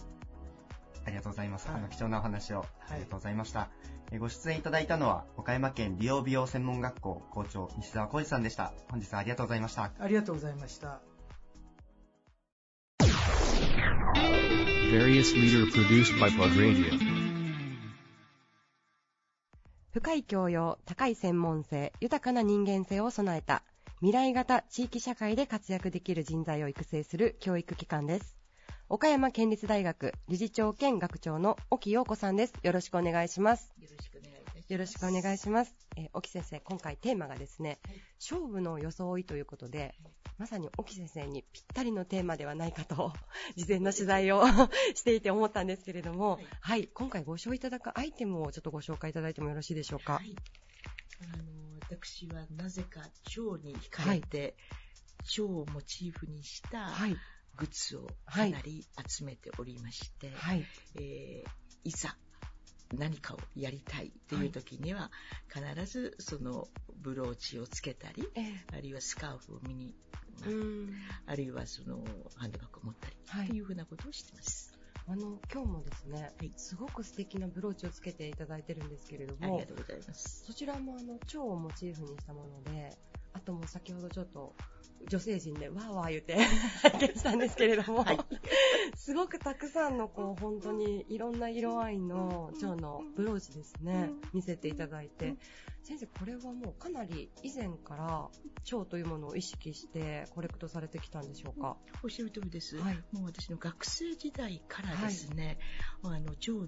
[1.07, 1.69] ありがとうございます。
[1.69, 3.69] はいあの貴重なお話をはいありがとうございました。
[4.13, 8.73] えご出演いただいたのは、岡山県美容美容専門学校校長西澤浩二さんでした。
[8.91, 9.93] 本日はありがとうございました。
[9.99, 11.01] ありがとうございました。
[14.91, 17.14] Various leader produced by Plug Radio.
[19.95, 23.63] 深い教養、高い専門性、豊かな人間性を備えた
[23.99, 28.37] 未来型地域社会で活躍できる人材を育成する教育機関です。
[28.89, 32.55] 岡山県立大学理事長兼学長の沖陽子さんです。
[32.65, 33.73] よろしくお願いします。
[33.81, 34.34] よろしくお願いします。
[34.69, 35.75] よろしくお願いします。
[35.97, 37.79] えー沖先生、今回テーマがですね、
[38.19, 39.95] 勝負の装いということで、
[40.39, 43.13] まさに沖先生にぴったりのテーマではないかと、
[43.57, 44.43] 事前の取材を
[44.97, 50.21] していて思ったんですけれども、はい、今回ご賞いただくアイテムをちょっとご紹介いただいてもよろしいでしょうか？
[51.21, 54.57] あの私はなぜか蝶に惹かれて、
[55.25, 57.17] 蝶をモチーフにしたはい。
[57.57, 60.65] グッズをかなり集めておりまして、はい。
[60.97, 62.17] えーいざ
[62.97, 65.11] 何かをやりたいっていう時には、
[65.49, 68.29] 必ずそのブローチをつけたり、
[68.73, 69.95] あるいはスカーフを身に
[70.41, 70.49] ま
[71.27, 72.05] ああるいはその
[72.37, 73.47] ハンドバッグを持ったり、はい。
[73.47, 74.73] っていうふうなことをしてます。
[75.07, 80.45] あの、今日もですね、すごく素敵なブローチをつけていただいてるんですけれども、ありがとうございます。
[80.47, 83.14] そちらもあの、蝶をモチーフにしたもので、あ
[83.45, 84.55] ともう先ほどちょっと、
[85.09, 86.39] 女性陣でわーわー言って
[86.83, 88.05] 拝見したんですけれども、
[88.97, 95.35] すごくたくさんのこう、本当にいろんな色合いの蝶のブローチですね、見せていただいて、
[95.85, 98.29] 先生、これはもうかなり以前から
[98.65, 101.77] 蝶というものを意識してコレクトされてきたんでしょうか？
[102.03, 102.79] おっしゃる通りです。
[102.79, 105.59] はいもう私の学生時代からですね、
[106.03, 106.67] あの、蝶の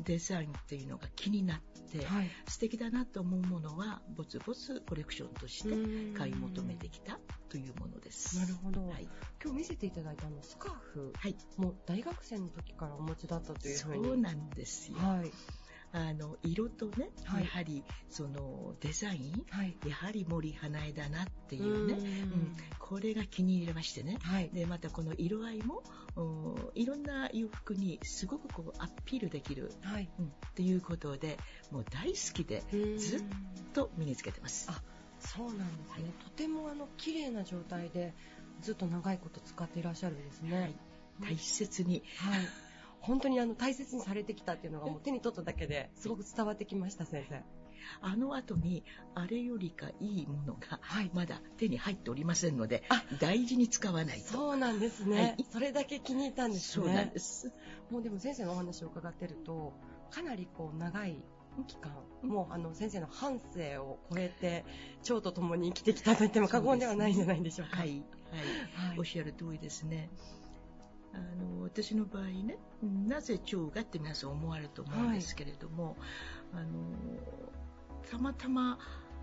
[0.00, 8.36] デザインっていうのが気になって、はい素敵だなと思うものは、ぼつぼつコレクションとして買い求めてきたというものです。
[8.38, 8.86] なるほど。
[8.88, 9.08] はい。
[9.42, 11.12] 今日見せていただいたあのスカーフ、
[11.56, 14.04] もう大学生の時からお持ちだったというふうに。
[14.04, 14.98] そうなんですよ。
[14.98, 15.30] はい。
[15.96, 25.82] あの、色とね、はいやはり、その、デザイン、はいやはり森花江だなっていうね、うんうんこれが気に入りましてね、はいで、またこの色合いも、
[26.14, 31.38] おいろんな洋服にすごくこうアピールできる、はいうんっていうことで、
[31.72, 32.62] もう大好きで、
[32.98, 33.22] ずっ
[33.72, 34.68] と身につけてます。
[34.70, 34.80] あ、
[35.18, 36.12] そうなんですね。
[36.22, 38.14] とてもあの、綺麗な状態で、
[38.60, 40.74] ずっと長いこと使っていらっしゃるんですね。
[41.20, 42.04] 大切に。
[42.18, 42.40] はい。
[43.06, 47.42] 本当にあの、大切にされてきたっていうのがもう手に取っただけですごく伝わってきました、先生。
[48.00, 50.80] あの後に、あれよりかいいものが、
[51.14, 52.82] まだ手に入っておりませんので、
[53.20, 54.26] 大事に使わないと。
[54.26, 55.36] そうなんですね。
[55.52, 56.84] それだけ気に入ったんですね。
[56.84, 57.52] そうなんです。
[57.90, 59.72] もうでも先生のお話を伺ってると、
[60.10, 61.16] かなりこう長い
[61.66, 61.92] 期間、
[62.22, 64.64] もうあの先生の半生を超えて、
[65.02, 67.78] 蝶と共に生きてきたと言っても過言ではないんじゃないでしょうか。
[67.78, 68.02] はい、
[68.74, 70.10] はい、おっしゃる通りですね。
[71.16, 75.96] あの私の場合ね、なぜ蝶がって皆さん思われると思うんですけれども、
[76.52, 76.66] あの
[78.10, 78.78] たまたま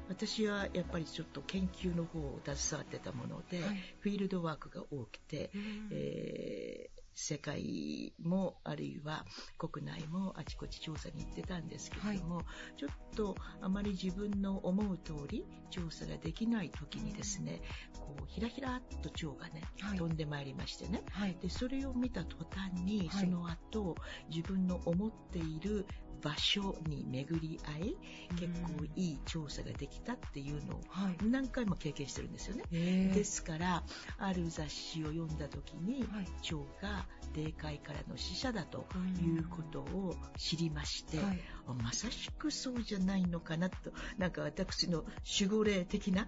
[0.10, 3.77] 私はやっぱりちょっと研究の方を携わってたもので、はい。
[3.99, 5.51] フィールドワークが多くて、
[5.91, 9.26] えー世界もあるいは
[9.58, 12.41] 国内もあちこち調査に行ってたんですけれども、
[12.78, 17.62] ちょっとあまり自分の思う通り調査ができない時にですね、
[17.93, 19.63] こうひらひらっと蝶がね、
[19.97, 21.04] 飛んでまいりましてね、
[21.41, 23.95] でそれを見た途端に、その後
[24.30, 25.86] 自分の思っている
[26.23, 27.97] 場所に巡り合い、
[28.38, 30.81] 結構いい調査ができたっていうのを
[31.29, 32.63] 何回も経験してるんですよね。
[32.71, 33.83] へーですから、
[34.17, 36.07] ある雑誌を読んだ時に、
[36.41, 37.05] 蝶が
[37.36, 38.86] 霊界からの使者だと
[39.21, 41.39] いうことを知りまして、はい。
[41.67, 45.03] あまさしくそうじゃないのかなと、なんか私の
[45.39, 46.27] 守護霊的な、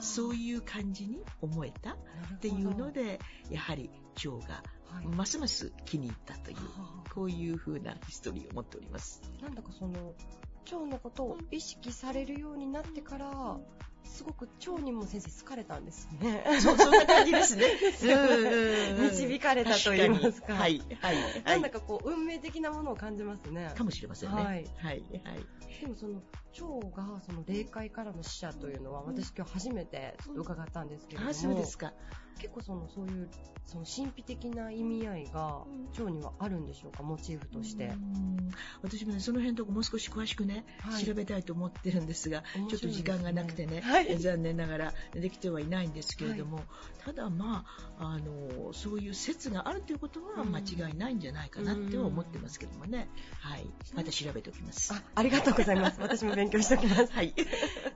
[0.00, 4.62] そういう感じに思えたっていうので、やはり蝶が
[5.04, 6.56] ますます気に入ったという、
[7.14, 9.22] こういう風なヒストリーを持っております。
[9.42, 10.14] なんだかその、
[10.64, 13.58] 蝶のことを意識されるようになってから、
[14.04, 16.44] すごく蝶にも先生好かれたんですね。
[16.60, 17.66] そうそんな感じですね
[19.10, 20.54] 導かれたと言いますか。
[20.54, 23.72] はいはいはいなんだかこう、運命的なものを感じますね。
[23.76, 24.42] かもしれませんね。
[24.42, 24.44] はい。
[24.44, 24.64] はい。
[24.78, 25.02] はい。
[25.80, 31.30] でもその、蝶がその霊界からの使者というのは、私今日初めて伺ったんですけれども。
[31.30, 31.92] あそうですか。
[32.38, 33.28] 結構その、そういう、
[33.64, 37.86] その神秘的な意味合いが、蝶にはあるんでしょうか、モチーフとして。
[37.86, 38.36] うん
[38.82, 46.60] 私もね、その辺のとこもう少し詳しくね、はい調べたいと思ってるんですが、ねちょっと時間がなくてね、はい残念ながらできてはいないんですけれども、
[47.04, 47.64] ただま
[47.98, 53.08] あ、あの、そういう説があるということは間違いないんじゃないかなっては思ってますけどもね。
[53.40, 53.66] はい。
[53.94, 54.92] また調べておきます。
[54.92, 56.00] あありがとうございます。
[56.00, 57.12] 私も勉強しておきます。
[57.12, 57.34] はい。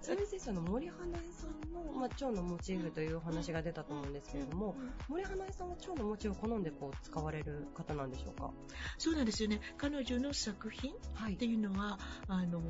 [0.01, 4.77] 先生、あの森花江さんの、まあ、蝶のモチーフというお話が出たと思うんですですけれども、
[5.09, 8.51] 森花江さんは蝶の餅を好んでこう使われる方なんでしょうか？
[8.99, 9.61] そうなんですよね。
[9.77, 12.63] 彼女の作品っていうのは、あの、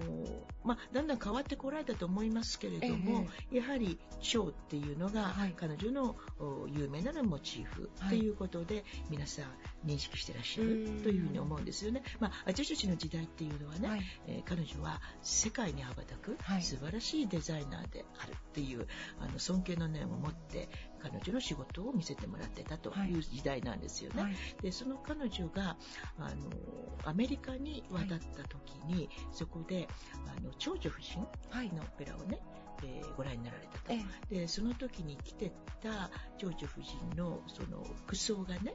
[0.64, 8.27] まあ、だんだん変わってこられたと思いますけれども、やはり蝶っていうのが、彼女のお有名なるモチーフとい。
[8.29, 12.03] うことで、皆さん認識してらっしゃるというふうに思うんですよね。
[12.20, 18.87] まあ、私たちの時代っていうのはね、えー彼女は世界に羽ばたく素晴らしいデザイナーであるっていう、
[19.20, 20.68] あの尊敬の念を持って
[21.02, 24.34] 彼女の仕事を見せてもらってたという時代なんですよね。
[24.62, 25.76] でその彼女が
[26.18, 26.50] あの
[27.04, 29.88] アメリカに渡った時に、そこで
[30.26, 32.40] あの長女夫人のオペラをね、
[32.82, 33.92] えーご覧になられたと、
[34.34, 38.74] でその時に着てた長女夫人のその服装がね、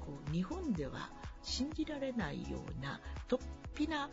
[0.00, 1.10] こう日本では
[1.42, 3.40] 信じられないような突
[3.74, 4.08] 飛な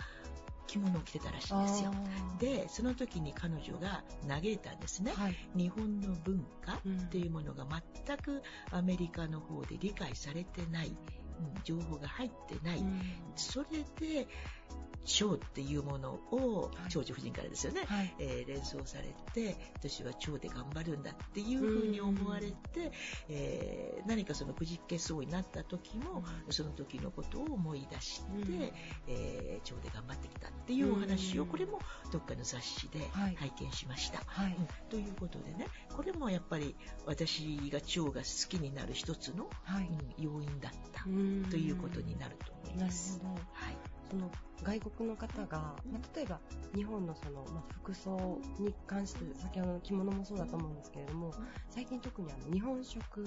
[0.67, 1.91] 着物を着てたらしいんですよ。
[2.39, 5.13] で、その時に彼女が嘆いたんですね。
[5.55, 7.65] 日本の文化っていうものが
[8.05, 10.95] 全くアメリカの方で理解されてない、うん
[11.63, 12.83] 情報が入ってない。
[13.35, 13.65] それ
[13.99, 14.27] で、
[15.03, 17.81] 蝶っていうものを、長女夫人からですよね、
[18.19, 22.91] えー連想されて、私は蝶で頑張るんだっていうふうに思われて、
[23.27, 28.73] えー何かそのくじけそうになった時も、その時のことを思い出して、
[29.07, 31.79] えー蝶で頑張ってきたっていうお話を、これも
[32.11, 34.19] どっかの雑誌で拝見しました。
[34.19, 34.67] うん。
[34.89, 39.51] ということでね、これもやっぱり私が蝶が好きになる一つの、うん
[40.17, 41.03] 要因だった
[41.49, 43.17] ということになると思います。
[43.23, 44.29] なるほどその
[44.61, 45.57] 外国の方が、
[45.89, 46.39] まあ例えば
[46.75, 51.33] 日本のその、まあ服装に関して先ほどの着物もそうだと思うんですけれども
[51.69, 53.25] 最近特にあの日本食、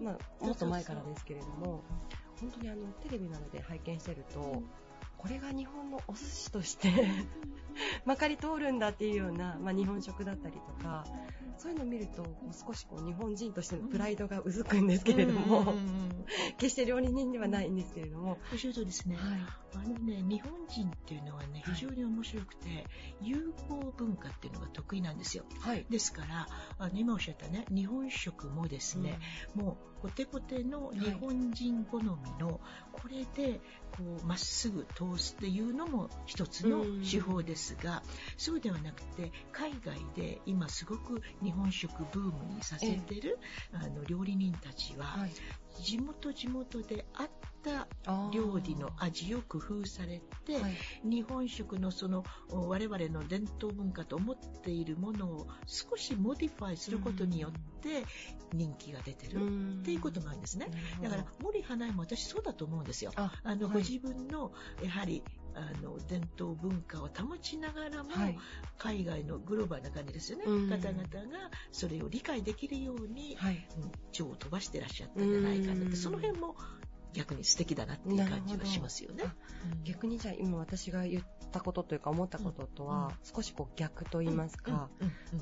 [0.00, 1.84] まあ、もっと前からですけれども
[2.40, 4.62] 本当にあのテレビなどで拝見してると、
[5.24, 6.92] これが日本のお寿司として
[8.04, 11.06] まかり通るんだっていうような、まあ、日本食だったりとか
[11.56, 15.72] そういうのを見るとこう少しこう日本人としてのプライドがうずくんですけれども、
[16.58, 18.38] 決して料理人ではないんですけれども。
[18.52, 19.16] おっしゃる通りですね。
[19.18, 22.86] あのね、日本人っていうのはね、非常に面白くて、
[23.22, 25.44] 融合文化っていうのが得意なんですよ。
[25.88, 29.18] ですから、あの今おっしゃったね、日本食もですね、
[29.54, 32.06] もうコテコテの日本人好み
[32.38, 32.60] の、
[32.92, 33.58] これで
[33.96, 38.02] こうまっすぐ通すっていうのも一つの手法ですが、
[38.36, 43.38] そうではなくて、海外で今すごく日本食ブームにさせてる、
[43.72, 45.26] あの料理人たちは、
[45.80, 47.30] 地元地元であっ
[47.64, 47.88] た
[48.32, 50.58] 料理の味を工夫されて、
[51.02, 58.04] 日本食のそのお我々の伝統文化と思っているものを少し modify することによって
[58.52, 60.68] 人気が出てるっていうことがあるんですね。
[61.02, 63.12] だから森花江も私そうだと思うんですよ。
[63.16, 65.22] あの、ご自分のやはり
[65.54, 68.10] あの伝統文化を保ちながらも、
[68.76, 70.68] 海外のグローバルな感じですよね、うん。
[70.68, 73.38] 方々がそれを理解できるように、
[73.76, 76.56] うん蝶を飛ばしてらっしゃったんじゃないかなって、その辺も
[77.14, 79.24] 逆に素敵だなっていう感じはしますよね。
[79.84, 84.90] 逆にじゃあ今私が言ったことというか思ったこととは少しこう逆と言いますか、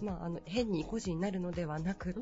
[0.02, 2.20] まああの変に個人になるのではなくて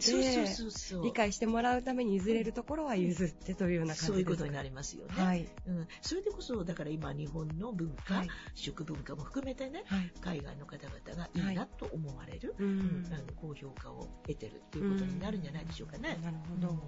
[1.03, 4.01] 理解してもらうために譲れるところは譲ってというような感じです。
[4.01, 5.13] かそういうことになりますよね。
[5.13, 5.49] はい。
[5.67, 9.85] うん、それでこそ、だから今日本の文化、食文化も含めてね、
[10.21, 12.67] 海外の方々がいいなと思われる、うん。
[12.67, 12.73] う
[13.09, 13.09] ん。
[13.13, 16.19] あの高評価を得てるということになるんじゃないでしょうかね。
[16.23, 16.81] なるほど。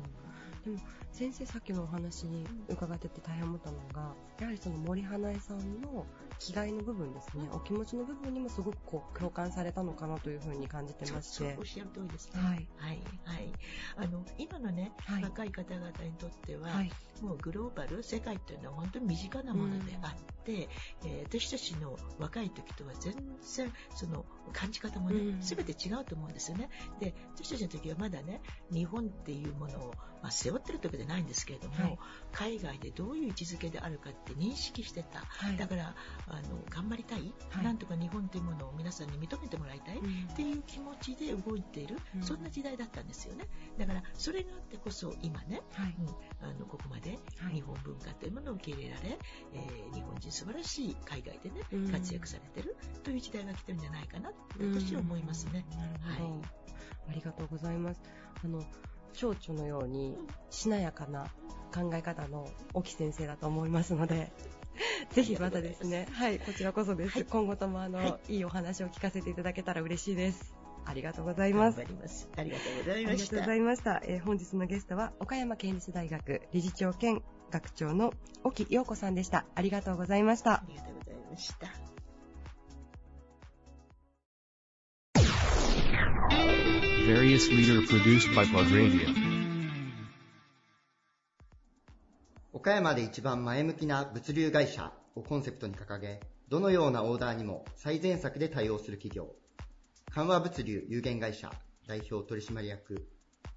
[0.65, 0.79] でも
[1.11, 6.07] 先生さっきのお話に伺ってて大変思ったのがやはりその森花江さんの
[6.39, 12.41] 気概の部分ですねお気持ちの部分にもすごくこう共感されたのかなというふうに感じてましてそうおっしゃる通りですね。
[12.41, 13.01] はいはい。
[13.25, 13.53] はい。
[13.97, 16.91] あの、今のね、若い方々にとっては、はい
[17.23, 20.69] もうグローバル、世界っていうのは本当に身近なものであって、
[21.05, 26.69] えー私たちの若い時とは全然、その、感じ方もね、すべて違うと思うんですよね。
[26.99, 31.99] で、私たちの時はまだね、日本っていうものを、まあ、背負ってる時じゃないんですけれども、はい
[32.33, 35.21] 海外でどういう位置づけであるかって認識してた。
[35.59, 35.95] だから、
[36.27, 43.47] あの、頑張りたい、なんとか日本というものを皆さんに認めてもらいたい、っていう気持ちで動いている、そんな時代だったんですよね。
[43.79, 46.49] だから、それがあってこそ今ね、うん。
[46.49, 47.19] あのここまで
[47.53, 49.19] 日本文化というものを受け入れられ、
[49.55, 51.91] えー日本人素晴らしい海外でね、うん。
[51.91, 55.65] 活躍されてるという時代が来てるんじゃないかなって私は思いますね。
[56.01, 56.63] はい。
[57.09, 58.01] ありがとうございます。
[58.43, 58.65] あの、
[59.13, 60.17] 蝶々のように
[60.51, 61.27] しなやかな
[61.75, 64.33] 考え方の沖先生だと思いますので、
[65.11, 67.25] ぜひまたですね、はい、こちらこそです。
[67.25, 70.55] 今後ともあの、い、いお話を聞かせていただけたら嬉しいです。
[70.85, 71.79] ありがとうございます。
[71.79, 72.29] ます。
[72.37, 73.17] ありがとうございました。
[73.17, 74.03] ありがとうございました。
[74.05, 78.13] えー本日のゲストは、岡山県立大学理事長兼学長の
[78.45, 79.47] 沖陽子さんでした。
[79.55, 80.55] ありがとうございました。
[80.55, 81.69] ありがとうございました。
[87.07, 89.09] various leader produced by Bug Radio
[92.53, 99.35] 岡山で一番前向きな物流会社をコンセプトに掲げ、どのようなオーダーにも最善策で対応する企業、
[100.15, 101.51] 緩和物流有限会社
[101.89, 103.09] 代表取締役、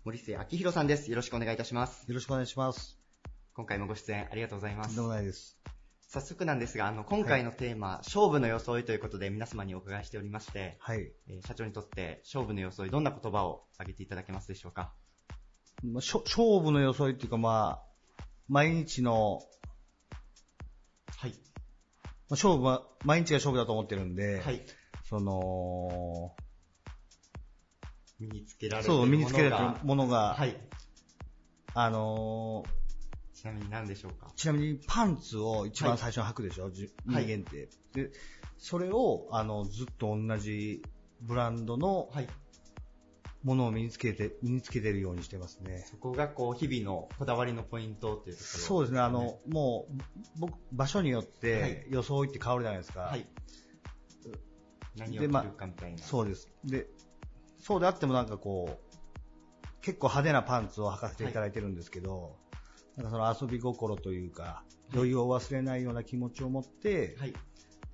[0.04, 1.12] 森末明宏さんです。
[1.12, 2.08] よろしくお願いいたします。
[2.08, 2.98] よろしくお願いします。
[3.54, 4.96] 今回もご出演ありがとうございます。
[4.96, 5.75] どうもないです。
[6.08, 11.12] 早速なんですが、あの、今回のテーマ、勝負の装いということで皆様にお伺いしておりまして、はい。
[11.28, 14.94] えー社長にとって勝負の装い、どんな言葉を挙げていただけますでしょうか？
[15.84, 16.20] まあ、勝
[16.62, 17.82] 負の装いっていうかま
[18.20, 19.42] あ、毎日の、
[21.18, 21.32] はい。
[21.32, 21.36] ま
[22.08, 24.62] あ、勝負は、毎日が勝負だと思ってるんで、はい。
[25.10, 26.36] その、
[28.20, 29.06] 身につけられてるものが。
[29.06, 30.56] そう、身につけられてるものが、はい。
[31.78, 32.64] あの
[33.46, 34.32] ちなみに何でしょうか？
[34.36, 37.70] ちなみにパンツを一番最初に履くでしょ、はい間って。
[37.94, 38.12] で、
[38.58, 40.82] それを、あの、ずっと同じ
[41.22, 42.28] ブランドのはい。
[43.44, 45.86] ものを身につけて、身につけてるようにしてますね。
[45.92, 50.02] そこがこう、日々のこだわりのポイントっていうところ、そうですね、あの、もう、
[50.40, 53.02] 僕、場所によっはいて、装いって変わるじゃないですか。
[53.02, 53.28] はい。
[54.98, 56.00] 何を着るかみたいな。
[56.00, 56.50] そうです。
[56.64, 56.88] で、
[57.60, 62.40] そうであってもなんかこう、結構派手なパンツを履かせていただいてるんですけど、
[62.98, 67.34] なんかその遊び心というか、余裕を忘れないような気持ちを持って、はい。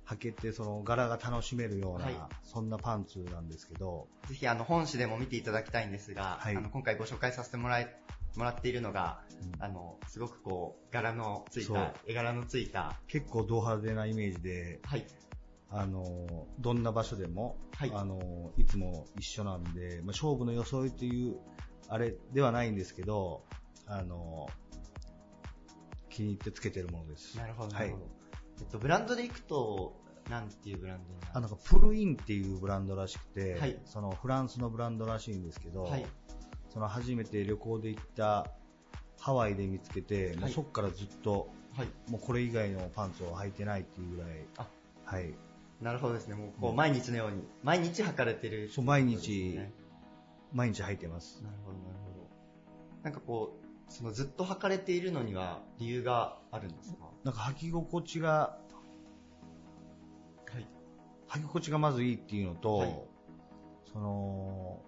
[0.04, 2.14] 履けて、その柄が楽しめるような、はい。
[2.44, 6.56] そんなパンツなんですけど、ぜひあの本誌でも見ていただきたいんですが、はい。
[6.56, 7.96] あの今回ご紹介させてもらえ
[8.36, 9.20] もらっているのが、
[9.58, 12.96] あのすごくこう柄のついた絵柄のついた。
[13.06, 15.06] 結構ド派手なイメージで、はい。
[15.70, 17.92] あの、どんな場所でも、はい。
[17.94, 21.36] あの、いつも一緒なんで、まあ、勝負の装いという、
[21.88, 23.42] あれではないんですけど、
[23.86, 24.48] あの、
[26.12, 27.36] 気に入ってつけてるものです。
[27.36, 29.96] なるほどなはいえっとブランドでいくと
[30.28, 33.78] なんていうブランドになるあなんかプルインっていうブランドらしくて、はい。
[33.84, 36.06] そのフランスのブランドらしいんですけど、はい。
[36.70, 38.46] その初めて旅行で行った
[39.18, 41.88] ハワイで見つけて、もうそこからずっと、はい。
[42.10, 44.66] もうこれ以外のパンツを履いてないっていうぐらい、あ。
[45.04, 45.34] はい、
[45.80, 46.34] なるほどですね。
[46.34, 49.72] もうこう毎日のように毎日履かれてるそう毎そうです日、ね。
[50.52, 51.42] 毎日履いてます。
[51.42, 52.30] なるほどなるほど。
[53.02, 56.98] なんかこうそのずっと履かれているのには理由があるんですか？
[57.24, 58.58] なんか履き心地が、は
[60.58, 60.66] い。
[61.28, 63.02] 履き心地がまずいいっていうのと、はい。
[63.92, 64.80] その、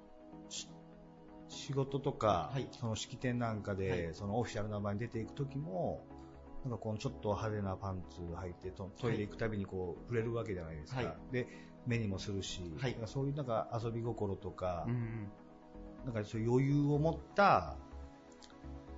[0.49, 0.69] し
[1.49, 2.69] 仕事とか、はい。
[2.73, 4.15] その式典なんかで、はい。
[4.15, 6.07] そのオフィシャルな場に出ていくときも、
[6.65, 11.03] なんかこのちょっと派手なパンツ履いてとトイレ行くたびにこう触れるわけじゃないですか。
[11.03, 11.15] はい。
[11.31, 11.47] で、
[11.87, 12.97] 目にもするし、はい。
[13.05, 15.29] そういうなんか遊び心とか、うんうん。
[16.07, 17.77] なんかそういう余裕を持った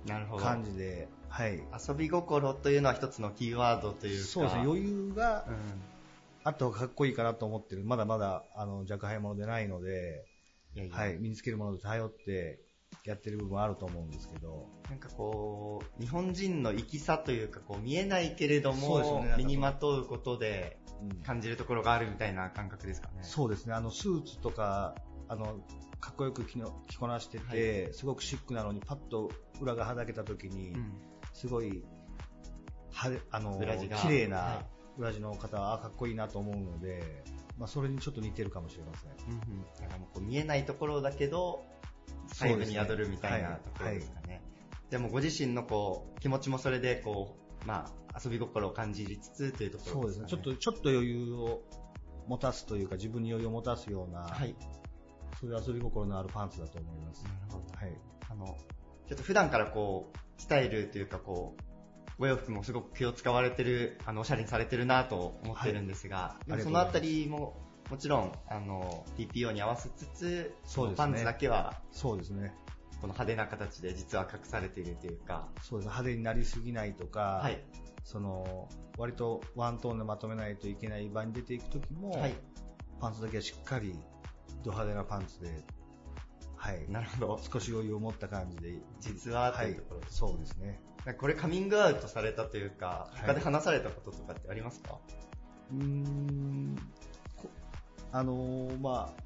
[0.07, 1.61] 感じで、はい。
[1.87, 4.27] 遊び心というのは一つのキーワードというか。
[4.27, 5.55] そうですね、余裕がうん。
[6.43, 7.83] あった方がかっこいいかなと思ってる。
[7.83, 10.25] まだまだ、あの、若輩者でないので、
[10.91, 12.59] はい、身につけるもので頼って
[13.03, 19.35] やってる部分あると思うんですけど、なんかこう、日本人の生きさというか、こう見えないけれども、ね。
[19.37, 21.21] 身にまとうことでうん。
[21.23, 23.19] 感じるところがあるみたいな感覚ですかね。
[23.21, 24.95] そうですね、あの、スーツとか、
[25.27, 25.59] あの、
[25.99, 30.93] かっこよく着の着こなしてて、すごくシックなのに、パッと裏がはだけた時に、うん。
[31.33, 31.83] すごい、
[32.91, 34.65] はあの、綺麗はな
[34.97, 37.23] 裏地の方は、あかっこいいなと思うので、
[37.57, 39.11] まあ、それにちょっと似てるかもしれません。
[39.27, 39.61] うんうん。
[39.79, 41.65] だからもうこう見えないところだけど、
[42.27, 44.41] 細部に宿るみたいなところですかね。
[44.89, 50.25] でもご自身のこう気持ちもそれでこう、まあ、遊び心を感じつつというところそうですね。
[50.27, 51.61] ちょっと、ちょっと余裕を
[52.27, 54.55] 持たすというか、自分に余裕を持たすような、はい。
[55.39, 57.23] そういう遊び心のあるパンツだと思います。
[57.23, 57.77] なるほど。
[57.77, 57.93] はい。
[58.29, 58.57] あの、
[59.07, 61.63] ちょっと普段からこう、スタイルというかこう、
[62.19, 67.55] お洋服もすごく気を使われてる、あの、おしゃれにされてるなと思ってるんですが、いでもそのあたりも、
[67.89, 72.53] もちろん、あの、TPO に合わせつつ、そうですねパンツだけは、そうですね。
[72.99, 75.91] この派手な形で実は隠されているというか、そうですね。
[75.91, 77.63] 派手になりすぎないとか、はい。
[78.03, 82.35] その、割とワントーンでまとめないといけない場に出ていくときも、はい。
[82.99, 83.93] パンツだけはしっかり、
[84.63, 85.63] ド派手なパンツで、
[86.55, 86.89] はい。
[86.89, 87.39] なるほど。
[87.51, 90.81] 少し余裕を持った感じで、実はいいうところ、そうですね。
[91.19, 94.97] これカミングアウトされたというか、はい他で話されたこととかってありますか、
[95.71, 96.75] うーん、
[97.37, 97.49] こ
[98.11, 99.23] あのーまあ、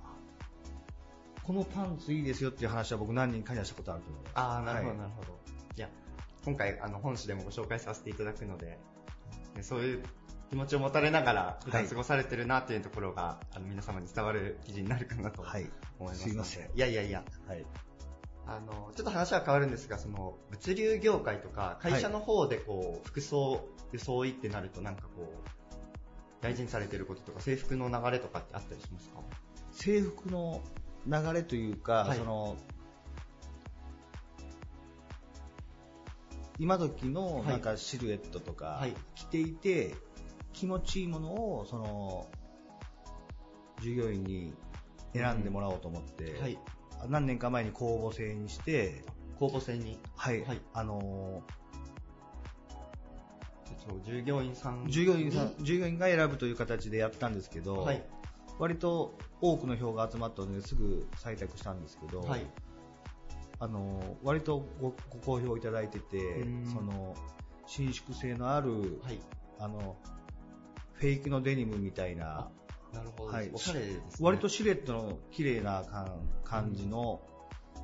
[1.43, 4.33] このパンツいいですよっていう話は僕何人かにはしたことあると思います。
[4.35, 5.39] ああ、なるほど、はいなるほど。
[5.75, 5.89] いや、
[6.45, 8.77] 今回、あの、本誌でもご紹介させていただくので、
[9.55, 10.03] ねそういう
[10.51, 16.23] 気持ちを持たれながら、普段過ごされてるなというところが、あの、皆様に伝わる記事になるかなと思います。
[16.23, 16.65] すいません。
[16.65, 17.23] いやいやいや。
[17.47, 17.65] はい。
[18.45, 25.49] あの、ちょっと話は変わるんですが、その、物流業界とか、会社の方でこう、服装、装いってなると、なんかこう、
[26.41, 29.21] 大事にされてることとか、制服の流れとかってあったりしますか？
[29.71, 30.61] 制服の
[31.07, 32.17] 流れというか、はい。
[32.17, 32.57] その、
[36.59, 38.85] 今時のなんかシルエットとか
[39.15, 39.95] 着ていて、
[40.53, 42.27] 気持ちいいものをその
[43.81, 44.53] 従業員に
[45.13, 46.57] 選んでもらおうと思って、はい。
[47.09, 49.03] 何年か前に公募制にして、
[49.39, 49.99] 公募制に。
[50.15, 50.61] はい、はい。
[50.73, 51.41] あの
[53.87, 54.85] そう従業員さん。
[54.87, 58.03] 従業員さん従業員が選ぶという形でやったんですけど、はい。
[58.59, 62.45] 割と多くの票が集まったのですぐ採択したんですけど、はい。
[63.59, 67.15] あの割とごご好評いただいててうん、その
[67.67, 69.19] 伸縮性のある、はい。
[69.59, 69.95] あの
[71.01, 72.51] フェイクのデニムみたいな、
[72.93, 73.31] なるほど。
[73.31, 74.01] はい、おしゃれですね。
[74.19, 77.21] 割とシルエットの綺麗な感感じの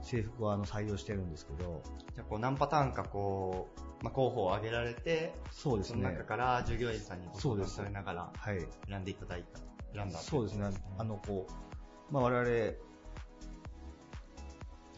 [0.04, 1.82] 制服をあの採用してるんですけど、
[2.14, 6.04] じゃあこう何パターンかこう、まあ、候補を挙げられて、そうですね。
[6.04, 8.68] の中から従業員さんにご相談されながらはい。
[8.88, 9.60] 選んでいただいた、
[9.96, 12.78] 選んだそうですね、あのこう、まあ、我々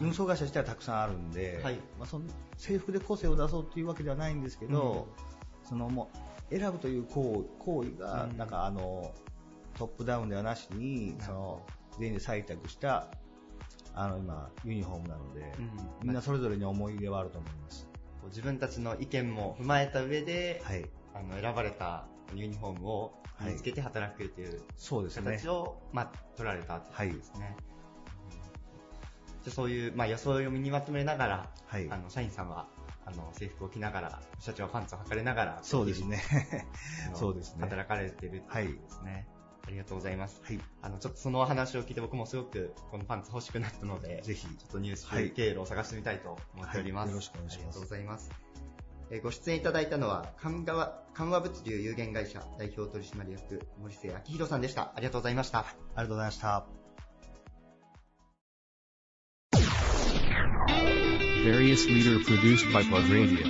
[0.01, 1.76] 運送会社自体はたくさんあるんで、はい。
[1.97, 2.26] まあ、その
[2.57, 5.07] 制服で個性を出そうというわけではないんですけど、
[5.63, 6.17] そのもう
[6.50, 8.38] 選ぶという行為行為が、うん。
[8.38, 9.14] なんかあの
[9.78, 11.62] トップダウンではなしに、その
[12.00, 13.08] 全員で採択した
[13.93, 15.72] あの今、ユニフォームなので、うん。
[16.08, 17.88] みんなそれぞれに思い入れはあると思います。
[18.26, 20.86] 自分たちの意見も踏まえた上で、はい。
[21.14, 25.38] あの選ばれたユニフォームを身につけて働くというそうですね。
[25.38, 27.56] 形を、まあ、取られたということですね。
[29.43, 31.50] じゃあそういう、まあ、予想を身にまとめながら、
[31.89, 32.68] あの社員さんは
[33.06, 36.22] あの制服を着ながら、社長はパンツを履かれながら、そうですね
[37.14, 39.28] そうですね働かれてるっていうことですね。
[39.68, 40.41] ありがとうございます。
[40.82, 47.06] あの、ちょっとそのお話を聞いて僕もすごくこのパンツ欲しくなったので、ぜひ、ちょっと入手はい経路を探してみたいと思っております。
[47.06, 48.32] はいよろしくお願いしますありがとうございます。
[49.12, 54.93] えーご出演いただいたのは、緩和緩和物流有限会社代表取締役、森瀬明宏さんでした。
[54.95, 55.60] ありがとうございました。
[55.60, 56.78] ありがとうございました。
[61.44, 63.48] Various leader produced by Plug Radio.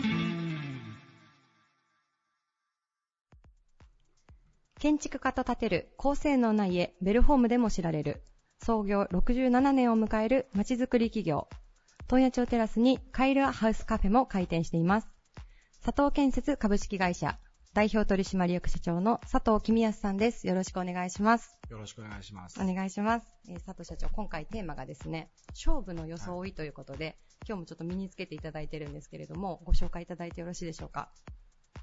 [4.80, 8.22] 建築家と建てる高性能な家、ベルホームでも知られる、
[8.64, 11.48] 創業67年を迎える街づくり企業。
[12.08, 15.10] 問屋町テラスにカイルアハウスカフェも開店しています。
[15.84, 17.40] 佐藤建設株式会社、
[17.74, 20.48] 代表取締役社長の佐藤公康さんです。
[20.48, 21.60] よろしくお願いします。
[21.72, 22.62] よろしくお願いします。
[22.62, 23.28] お願いします。
[23.48, 27.18] えー佐藤社長、今回テーマがですね、勝負の装いということで、
[27.48, 31.10] 今日もちょっと身につけていただいてるんですけれども、ご紹介いただいてよろしいでしょうか？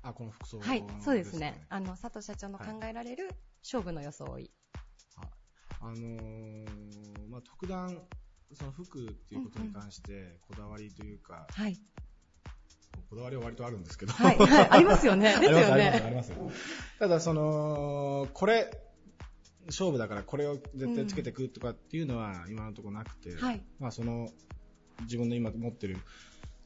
[0.03, 1.65] あ、この服装はい、そうですね。
[1.69, 3.31] あの、佐藤社長の考えられる
[3.63, 4.51] 勝負の装い。
[5.81, 7.99] あのーまあ、特段、
[8.55, 11.79] その服っていうことに関して、こだわりというか、はい。
[13.11, 14.13] こだわりは割とあるんですけど。
[14.13, 16.51] はいはいありますよね ありますですよねありますありますよ
[16.99, 18.71] ただ、その、これ、
[19.67, 24.31] 勝負だからこれを絶対つけてくとかっていうのは今のところなくて、はいまあその、
[25.03, 25.99] 自分の今持ってる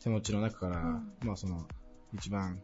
[0.02, 1.12] 手持ちの中から、うん。
[1.22, 1.66] まあその、
[2.12, 2.60] 一番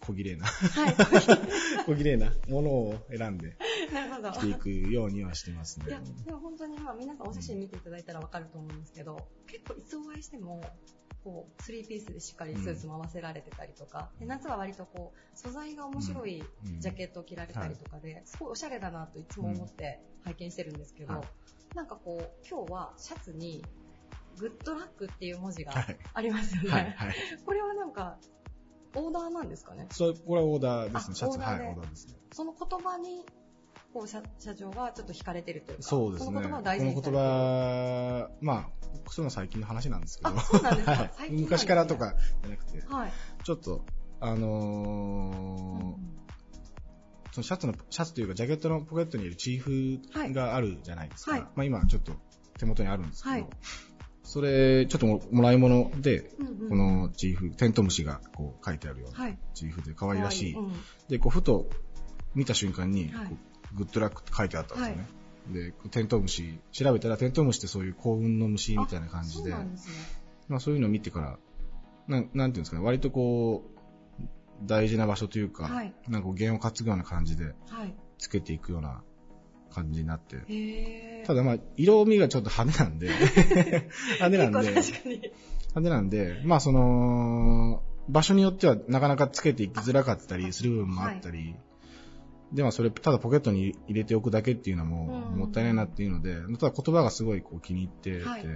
[0.00, 0.94] 小綺麗な、はい。
[1.86, 3.56] 小綺麗なものを選んで
[4.34, 5.86] 着ていくようにはしてますね。
[5.88, 5.90] い。
[5.90, 10.62] や、でも本当にまあ皆さんお写真見ていただいたらわかると思うんですけど、結構いつお会いしても、
[11.24, 16.80] こう、スリーピースでしっかりスーツも合わせられてたりとか、で夏は割とこう、素材が面白いうん。
[16.80, 21.76] ジャケットを着られたりとかで、すごいおしゃれだなといつも思って拝見してるんですけど、はい。
[21.76, 23.64] なんかこう、今日はシャツに、
[24.38, 26.70] グッドラックっていう文字がはいありますよね。
[26.70, 27.14] はいはい
[27.44, 28.16] これはなんか、
[28.94, 29.86] オーダーなんですかね？
[29.90, 31.14] そう、これはオーダーですあね。
[31.14, 32.14] シャツ、はい、オーダーですね。
[32.32, 33.24] その言葉に、
[33.92, 36.26] こう社社長がちょっと惹かれてるというか、そうですね。
[36.26, 40.30] その言葉を大事にさこの言葉、まあ、そういうのは最近の話なんですけど。
[40.30, 40.92] あそうなんですか？
[41.16, 43.12] はいね昔からとかじゃなくて、はい。
[43.44, 43.84] ちょっと、
[44.20, 46.18] あのー
[47.30, 51.32] そのシャツの、シャツというかジャケットのポケットにいるチーフがあるじゃないですか。
[51.32, 52.12] はいまあ今ちょっと
[52.58, 53.46] 手元にあるんですけど、はい
[54.28, 59.38] それ、ちょっとももらい物で、うんうんこのチーフ、テントウムシがこう書いてあるようなはい。
[59.54, 60.52] チーフで可愛らしい。
[60.52, 60.74] 可愛いうん
[61.08, 61.66] で、こうふと
[62.34, 63.36] 見た瞬間に、はい
[63.74, 65.06] グッドラックって書いてあったんですよね。
[65.48, 69.94] で、テントウムシ、調べたらテントウムシってそういう幸運の虫みたいな感じで、そうなんですね。
[70.48, 71.38] まあそういうのを見てから、
[72.06, 73.78] なん、なんていうんですかね、割とこう、
[74.66, 77.94] 大事な場所というか、はいなんか弦を担ぐような感じではい。
[78.18, 79.02] つけていくような
[79.70, 81.24] 感じになって。
[81.26, 83.08] ただまあ、色味がちょっと派手なんで、
[84.20, 84.70] 派手なんで。
[84.70, 85.32] 派
[85.74, 91.54] 手なんで、まあその、場所によってはなかなかつけていきづらかったりする部分もあったり、
[92.52, 95.38] でもそれただポケットに入れておくだけっていうのもうん。
[95.38, 98.46] もったいないなっていうので、ただ言葉がすごいこう気に入ってて、はい。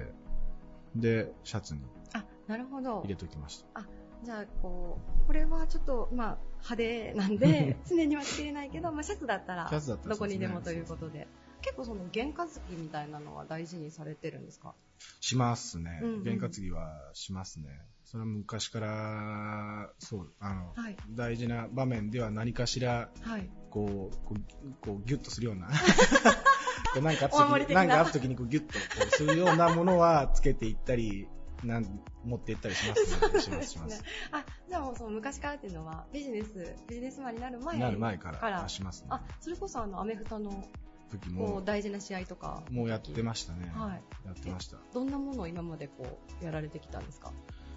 [0.96, 1.80] で、シャツに
[2.14, 3.00] あ、なるほど。
[3.02, 3.08] 入。
[3.08, 3.80] れときました。
[3.80, 3.86] あ、
[4.24, 11.26] じゃあ、こう、これはちょっと、まあ、派手なんで、 常には着れないけど、まあ、シャツだったら、どこにでもということで。
[11.60, 14.74] 結構その、験担ぎみたいなのは大事にされてるんですか？
[15.20, 16.24] しますねうんうん。
[16.24, 17.68] 験担ぎはしますね。
[18.04, 23.48] それは昔から、そう、あの、はい大事な場面では何かしら、はい。
[23.70, 25.68] こう、こう、こうギュッとするような、
[26.94, 31.28] こうなんかあった時に、なんかあった時にこうギュッとこうするようなものはつけていったり、
[31.64, 33.40] なん持っていったりしま すね。
[33.40, 34.02] します、します。
[34.32, 40.64] あ、じゃあもうその昔からっていうのは、ビジネス、ビジネスマンになる前なる前からしますねあ、それこそあの、アメフトの、
[41.10, 42.62] 時こもう、、大事な試合とか。
[42.70, 43.70] もうやってましたね。
[43.74, 44.02] はい。
[44.26, 44.78] やってました。
[44.92, 47.32] どんなものを今までこう、やられてきたんですか？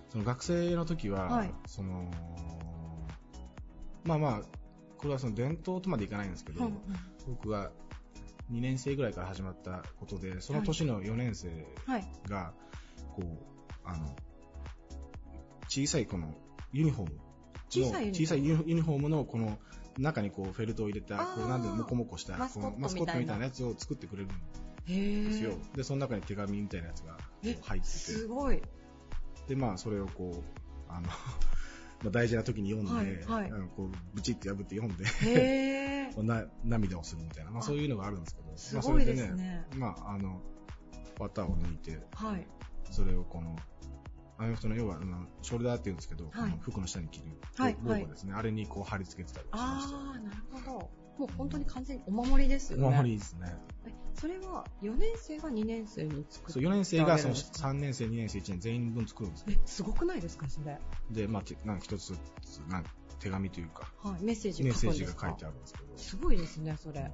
[0.09, 2.09] その学生の時は、はいその、
[4.03, 4.41] まあまあ、
[4.97, 6.81] これはその伝統とまでいかないんですけど、うんうん
[7.27, 7.71] 僕が
[8.51, 11.49] 2年生ぐらいから始まったことで、その年の4年生
[11.87, 12.07] はい。
[12.29, 12.53] が、
[13.15, 13.54] こう、
[13.85, 14.15] あの、
[15.67, 16.33] 小さいこの
[16.71, 17.21] ユニフォームの。
[17.69, 18.25] 小さいユニフォーム？
[18.25, 19.57] 小さいユニフォームのこの
[19.97, 24.31] 中にこうフェルトを入れた、こうなんでモコモコしたマスコットこのマスコットみみたいなやつを作ってくれるん
[24.87, 25.77] へですよー。
[25.77, 27.93] で、その中に手紙みたいなやつがえ入ってて。
[27.93, 28.61] すごい。
[29.47, 31.07] で、まあ、それをこう、あの、
[32.03, 39.67] まあ大事な時に読んで、はいはいあのこうブチって破って読んで、 な涙をするみたいな、まあ、そういうのがあるんですけど、まあ、そすごいれでね、ですね。
[39.75, 40.41] まあ、あの、
[41.19, 42.45] 綿を抜いて、はい。
[42.91, 43.55] それをこの、
[44.37, 47.25] アメフトの要は、あのショルダーって言うんですけど、はいこの服の下に着る、
[47.57, 49.97] はいロゴですね、あれにこう貼り付けてたりしました。
[49.97, 50.89] あー、なるほど。
[51.17, 52.85] もう本当に完全にお守りですよね。
[52.85, 53.55] お守りですね。
[53.87, 60.79] えそれは4年生が2年生に作ってそう4年生がそのあげるんですか？3年生、2年生、1年全員分作るんですえ、すごくないですか、それ？
[61.11, 67.11] で、まあ、てなんか一つずつなんか手紙というか、はい、メッセージメッセージが書いてあるんですけど、すごいですね、それ。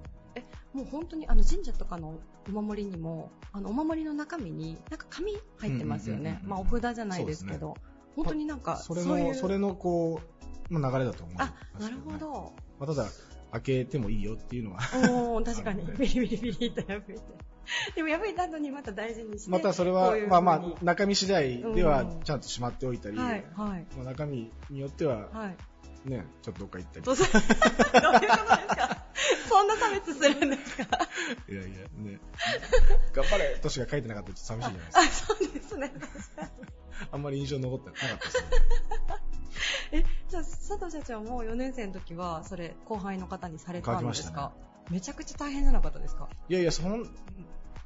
[0.74, 6.42] え、もう本当にあの神社とかのお守りにも、あのお守りの中身になんか紙入ってますよね。
[6.44, 7.76] まあお札じゃないですけど、
[8.16, 10.22] 本当になんかそれそういうの、それのこ
[10.70, 11.36] う、まあ、流れだと思う。
[11.40, 12.54] あ、なるほど。
[12.80, 13.08] まあ、ただ、
[13.52, 14.80] 開けてもいいよっていうのは。
[15.12, 15.86] おー、確かに。
[15.98, 17.16] ビリビリビリっと破いて。
[17.96, 19.52] でも破いた後にまた大事にして。
[19.52, 23.86] またそれはまあまあ中身次第ではうんちゃんとしまっておいたり、はい、はい。
[23.98, 25.50] まあ、中身によっては、は
[26.06, 26.10] い。
[26.10, 27.06] ね、ちょっとどっか行ったり。
[27.06, 29.01] どうぞどういうことですか？
[29.50, 30.84] そんな差別するんですか？
[31.50, 32.20] いやいや、ね。
[33.14, 35.34] 頑張れとしか書いてなかったらちょっと寂しいじゃないですか。
[35.34, 35.94] あ、そうですね。
[37.12, 38.44] あんまり印象残ってなかったですね。
[39.94, 44.54] え、じゃあ、佐藤社長も4年生の時は、それ、後輩の方にされたんです書きか、
[44.90, 46.30] めちゃくちゃ大変じゃなかったですか？
[46.48, 47.10] いやいや、そん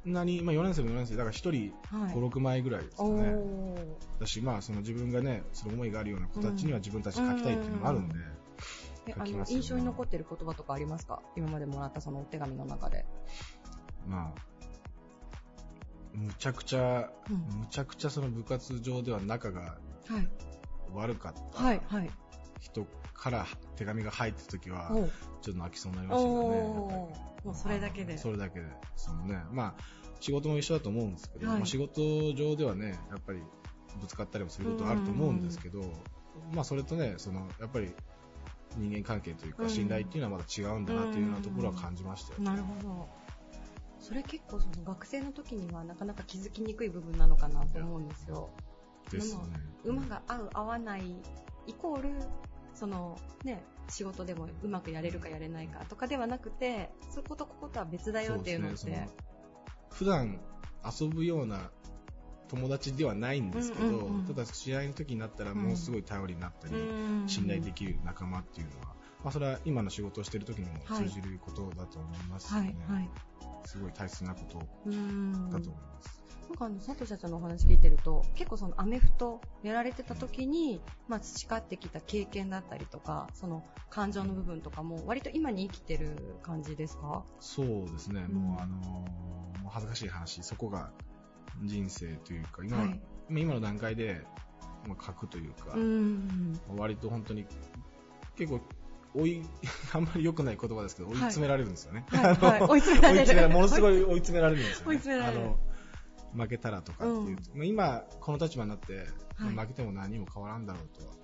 [0.04, 1.50] なに、まあ4年生も4年生、だから1人
[1.98, 3.22] はい5、6枚ぐらいですおよね。
[3.30, 4.20] ー。
[4.20, 8.35] だし、まあその自分がね、その思いがあるような子たちには自分たち書きたいっていうのもあるんで、え、あの、書きま
[9.12, 11.22] すよね印象に残ってる言葉とかありますか？
[11.36, 13.04] 今までもらったそのお手紙の中で。
[14.06, 14.40] まあ、
[16.14, 20.28] むちゃくちゃ、うんむちゃくちゃその部活上では仲がはい。
[20.94, 22.10] 悪かったはい、はい。
[22.60, 23.46] 人から
[23.76, 24.90] 手紙が入った時は
[25.42, 26.62] ちょっと泣きそうになりましたけどね。
[27.44, 28.18] もうそれだけで。
[28.18, 28.66] それだけで。
[28.96, 29.82] そのね、まあ、
[30.20, 33.42] 仕事も一緒だと思うんですけど、はいまあ、仕事上ではね、やっぱり
[34.00, 35.82] ぶつかったりもすることあると思うんですけど、
[36.52, 37.92] まあそれとね、その、やっぱり
[38.76, 42.40] 人間関係といううんか信頼っていうのはまた違うんだなっていうようなところは感じましたよ。
[42.40, 43.08] なるほど。
[43.98, 48.50] それ結構その学生の時にはなかなか気づきにくい部分なのかなと思うんですよ。
[49.10, 49.40] ですね。
[49.84, 51.16] でも馬が合う合わない
[51.66, 52.10] イコール、
[52.74, 58.90] そのね、仕事でもうまくやれるかやれないかとかではなくて、そことこことは別だよっていうのって。
[58.90, 59.08] ね
[59.90, 60.38] 普段
[61.00, 61.70] 遊ぶような
[62.48, 64.24] 友達ではないんですけど、うんうんうん。
[64.26, 67.28] ただ試合の時になったらものすごい頼りになったり、うん。
[67.28, 68.86] 信頼できる仲間っていうのは、
[69.24, 72.76] まあ、それは今の仕事をしている時にも通じることだと思いますよね。
[72.86, 73.10] はいはい。
[73.64, 76.24] すごい大切なことうんだと思います。
[76.48, 87.24] なんかあの佐藤社長のお話聞いてると結構そのアメフトやられてた時に、まあ、培ってきた経験だったりとかその感情の部分とかも割と今に生きてる感じですか？
[87.40, 88.34] そうですね、うん。
[88.36, 89.04] もうあの
[89.68, 90.92] 恥ずかしい話、そこが
[91.62, 93.00] 人生というか、今,、はい。
[93.30, 94.22] 今の段階で、
[94.86, 97.46] まあ、書くというか、うん割と本当に
[98.36, 98.60] 結構
[99.14, 99.42] 追い、
[99.92, 102.04] あんまり良くない言葉ですけど、追い詰められるんですよね。
[102.08, 102.56] はいはい。
[102.58, 103.48] あの追い詰められる。
[103.48, 104.86] ものすごい追い詰められるんですよ、ね。
[104.88, 105.50] 追い詰められる。
[106.34, 107.36] 負けたらとかっていう。
[107.54, 109.06] まあ今、この立場になって、
[109.38, 111.14] まあはい負けても何も変わらんだろうとは、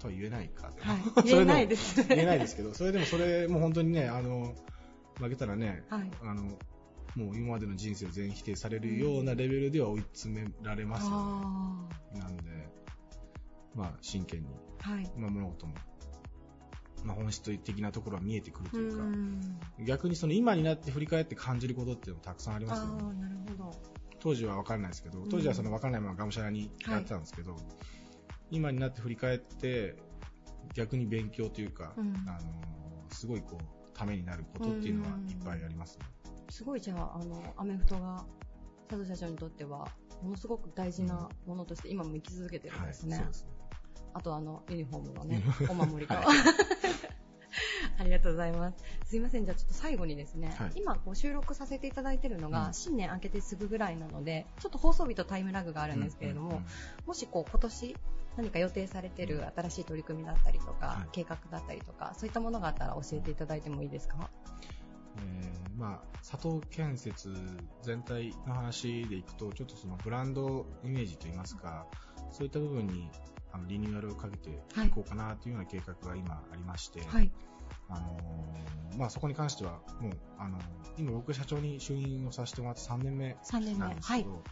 [0.00, 0.72] とは言えないか。
[0.80, 1.02] はい。
[1.28, 2.06] 言えないですね。
[2.08, 4.54] 言えないですけど、それでもそれ、もう本当にね、あの、
[5.18, 6.10] 負けたらね、はい。
[6.22, 6.58] あの、
[7.14, 11.16] もう今までの人生を全否定されるようなレベルでは追い詰められますよね。
[11.16, 12.42] あなんで、
[13.74, 14.48] まあ真剣に、
[14.80, 15.10] はい。
[15.16, 15.74] まあ物事も、
[17.04, 19.60] まあ本質的なところは見えてくるとーいうか、ん。
[19.84, 23.02] 逆にその今になって振り返って感じることっていうのもたくさんありあますよね。
[23.02, 23.72] ーなるほど。
[24.18, 27.56] 当時は分からないですけど、当時はその分からないままがむしゃらにやってたんですけど、
[28.50, 29.96] 今になって振り返って、
[30.74, 32.14] 逆に勉強というか、うん。
[32.26, 32.40] あの
[33.10, 36.06] すごいこう、ためになることっていうのはいっぱいありますね。
[36.52, 38.26] すごいじゃああのアメフトが
[38.86, 39.88] 佐藤社長にとっては
[40.22, 43.16] ものすごく大事なものとして今も生き続けてるんですね。
[43.16, 43.48] はいすね。
[44.12, 46.12] あとあの、ユニフォームのねお守りと。
[46.12, 46.24] はい。
[47.98, 48.84] ありがとうございます。
[49.06, 50.72] すいません、じゃあちょっと最後にですね、はい。
[50.76, 52.74] 今こう収録させていただいてるのが、うん。
[52.74, 56.66] 新年明けてすぐぐらいなので、ちょっと放送日とタイムラグがあるんですけれども、うんうんうん。
[57.06, 57.96] もしこう今年
[58.36, 61.08] 何か予定されてる新しい取り組みだったりとか、はい。
[61.12, 64.28] 計画だったりとか、そういったものがあったら教えていただいてもいいですか？
[65.18, 67.32] えーまあ、佐藤建設
[67.82, 71.86] 全体の話でいくと、ちょっとそのブランドイメージといいますか、
[72.30, 73.10] そういった部分に
[73.52, 77.30] あのリニューアルをかけていこうかなというような計画が今ありまして、はい。
[77.88, 80.58] あのーまあ、そこに関しては、もう、あの
[80.98, 84.42] 今僕社長に就任をさせてもらって3年目3年目なんですけど、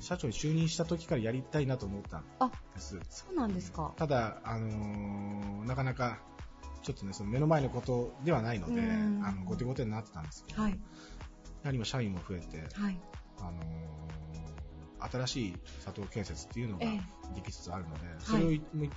[0.00, 2.24] 社長に就任した時からやりたいなと思ったん
[2.74, 2.98] です。
[3.08, 3.92] そうなんですか。
[3.96, 6.18] ただ、あのーなかなか、
[6.84, 10.72] ちょっとね、その目の前のことではないので、うんあの、後手後手になってたんですけど、はい。
[10.72, 10.76] や
[11.64, 13.00] はり今社員も増えて、はい。
[13.40, 13.64] あのー
[15.12, 15.54] 新しい
[15.84, 16.98] 佐藤建設っていうのがえ
[17.34, 18.88] できつつあるので、それをいもう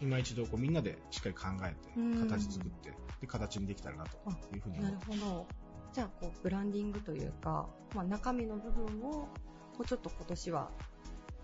[0.00, 2.90] 今一度こうみんなでしっかり考えうんて、形作って、
[3.20, 4.16] で、形にできたらなと
[4.54, 5.46] いうふうに思なってるほど。
[5.92, 9.28] じゃあ、こう、ブランディングというか、まあ、中身の部分を、も
[9.80, 10.70] うちょっと今年は、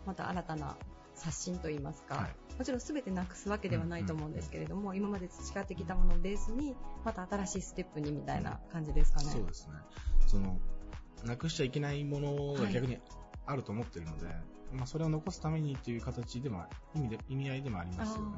[0.07, 0.77] また新たな
[1.23, 9.31] 刷新といいますか、もちろん全てなくすわけではないと思うんですけれども、今まで培ってきたものをベースに、また新しいステップにみたいな感じですかね。
[9.31, 9.75] そうですね。
[10.27, 10.59] その、
[11.25, 12.99] なくしちゃいけないものが逆に
[13.47, 14.27] あると思ってるので、
[14.73, 16.64] まあ、それを残すためにという形でも、
[16.95, 18.33] 意味で、意味合いでもありますよね。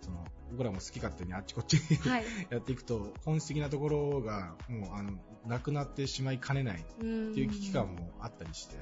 [0.00, 2.24] その、僕らも好き勝手にあっちこっちに、はい。
[2.50, 5.12] やっていくと、本質的なところが、もう、あの、
[5.46, 8.76] なくなってしまいかねないっていう危機感もあったりして、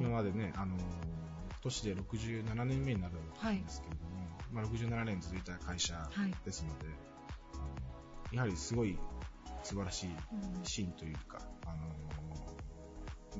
[0.00, 1.31] 今までね、あの、今
[1.62, 5.94] 年で67年目になるんですけれども、まあ、67年続いた会社
[6.44, 6.86] ですので、
[7.54, 8.98] あのやはりすごい
[9.62, 10.10] 素晴らしい
[10.64, 11.76] シーンというか、あの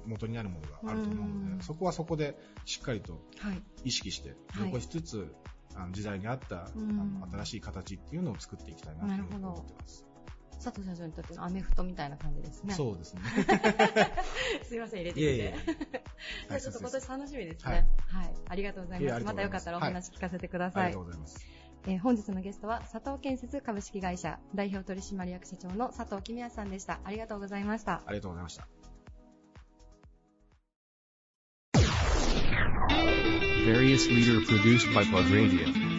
[0.07, 1.61] 元になるものがあると思うので、うん。
[1.61, 3.63] そこはそこでしっかりとはい。
[3.85, 4.67] 意識してはい。
[4.67, 5.35] 残しつつ、
[5.75, 7.21] あの時代に合った、うん。
[7.23, 10.07] あの新しい形っていうのを作っていきたいなと思ってます。
[10.63, 12.75] 佐藤社長にとってのアメフトみたいな感じですね。
[12.75, 13.23] そうですね
[14.65, 15.23] すいません、入れてきて。
[15.23, 15.55] いえいえ
[16.49, 17.87] じゃあちょっと今年楽しみですね。
[18.09, 18.35] ははいい。
[18.49, 19.25] ありがとうございます。
[19.25, 20.85] またよかったらお話聞かせてください。
[20.85, 21.47] ありがとうございます。
[21.87, 27.01] えー本日のゲストは佐藤建設株式会社代表取締役社長の佐藤公康さんでした。
[27.05, 28.03] ありがとうございました。
[28.07, 28.69] ありがとうございました。
[33.65, 35.92] Various leader produced by Plug Radio.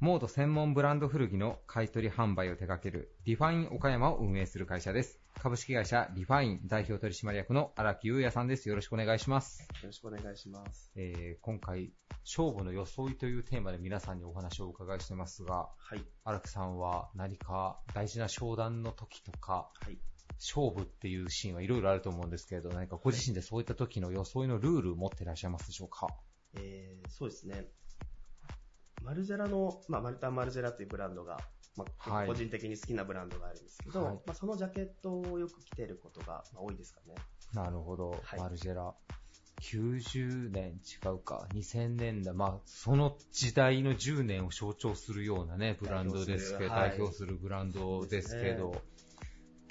[0.00, 5.18] モード専門ブランド古着の買い取り販売を手掛けるリファイン岡山を運営する会社です。
[5.40, 8.68] 株式会社リファイン代表取締役の荒木優也さんです。
[8.68, 9.60] よろしくお願いします。
[9.60, 10.92] よろしくお願いします。
[10.94, 11.90] えー今回、
[12.24, 16.04] 勝負の装いというテーマで皆さんにお話をお伺いしてますが、はい。
[16.22, 19.68] 荒木さんは何か大事な商談の時とか、
[20.34, 26.06] 勝負っていうシーンはいろいろあると思うんですけれど、何かご自身でそういった時の装いのルールを持っていらっしゃいますでしょうか？
[26.54, 27.66] えーそうですね。
[29.02, 31.38] マルジェラの、まあ、マルタンマルジェラというブランドが、
[31.76, 32.26] まあ、はい。
[32.26, 34.14] 個人的に好きなブランドがあるんですけど、はい。
[34.14, 37.14] まあ、そのジャケットをよく着てることが、まあ、多いですかね。
[37.54, 38.94] なるほど、マルジェラ。
[39.60, 48.74] 90年違うか、2000年代、まあ、その時代の10年を象徴するようなね、ブランドですけど、代表するはいブランドですけど、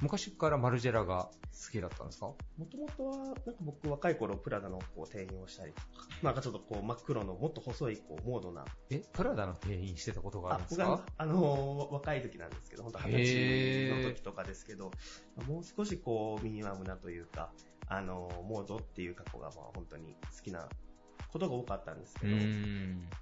[0.01, 1.23] 昔からマルジェラが
[1.65, 2.27] 好きだったんですか？
[2.27, 2.35] も
[2.69, 5.87] ともとは、なんか僕若い頃プラダのこう店員をしたりとか、
[6.21, 8.63] なんかちょっとこう真っ黒のもっと細いこうモードな。
[8.91, 11.03] え、プラダの店員してたことがあるんですか？
[11.17, 14.91] あのー若い時なんですけど、本当二十歳の時とかですけど、
[15.47, 17.51] もう少しこうミニマムなというか、
[17.87, 20.67] あのーモードっていう格好がまあ本当に好きな
[21.31, 22.41] ことが多かったんですけど、ま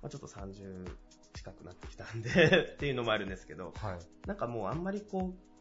[0.04, 0.86] あ、ちょっと30
[1.34, 2.30] 近くなってきたんで
[2.74, 4.28] っていうのもあるんですけど、はい。
[4.28, 5.55] なんかもうあんまりこう、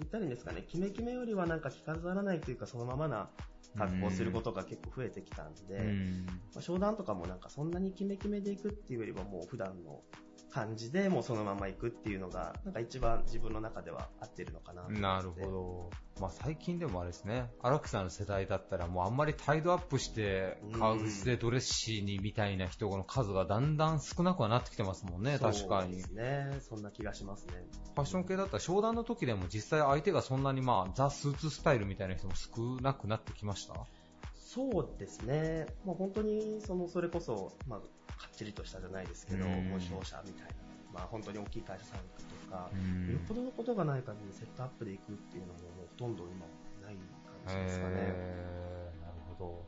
[0.00, 3.30] 言ったらいいんですかね、キメキメよりはなんか着飾らないというかそのままな
[3.76, 6.26] 格好をすることが結構増えてきたんで、うん。
[6.26, 10.00] まあ、商談とかもなんかそんなにキメキメでいくっていうよりはもう普段の
[10.50, 15.90] 感じでもうそのまま行くっていうのが、なんか一番自分の中では合ってるのかななるほど。
[16.20, 25.92] まあ最近でもあれですね、荒木さんの世代だったらもうあんまりタイドアップして、革靴でドレッシーにみたいな人の数がだんだん少なくはなってきてますもんね、確かに。
[25.94, 26.58] そうですね。
[26.60, 27.64] そんな気がしますね。
[27.94, 33.74] ファッション系だったら商談の時でも実際相手がそんなにまあザ・スーツスタイルみたいな人も少なくなってきました？
[34.34, 35.66] そうですね。
[35.84, 37.80] もう本当に、その、それこそ、まあ、
[38.20, 40.54] かっちりとしたじゃないですけど、うんもう商社みたいな、
[40.92, 46.44] まあ本当に大きい会社さんとか、うんよっぽどのことがない限りセットアップでいくっていうのももうほとんど今
[46.86, 46.96] ない
[47.46, 47.94] 感じですかね。
[47.96, 49.64] えー、なるほど。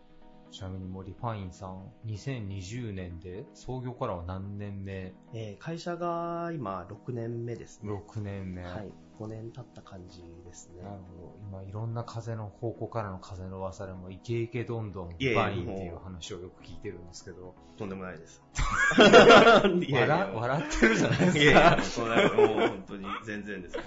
[0.50, 5.14] ちなみにもうリファインさん、2020年で創業からは何年目？
[5.32, 7.90] えー会社が今6年目ですね。
[7.90, 8.62] 6年目。
[8.62, 8.92] はい。
[9.18, 10.82] 5年経った感じですね。
[10.82, 11.60] なるほど。
[11.60, 17.54] 今いろんな風の方向からの風の噂でもイケイケどんどんいやいやリファインっていう話をよく聞いてるんですけど。
[17.76, 18.42] とんでもないです。
[18.98, 21.38] 笑 笑ってるじゃないですか。
[21.38, 23.84] いやいや、そんなもう本当に全然です、本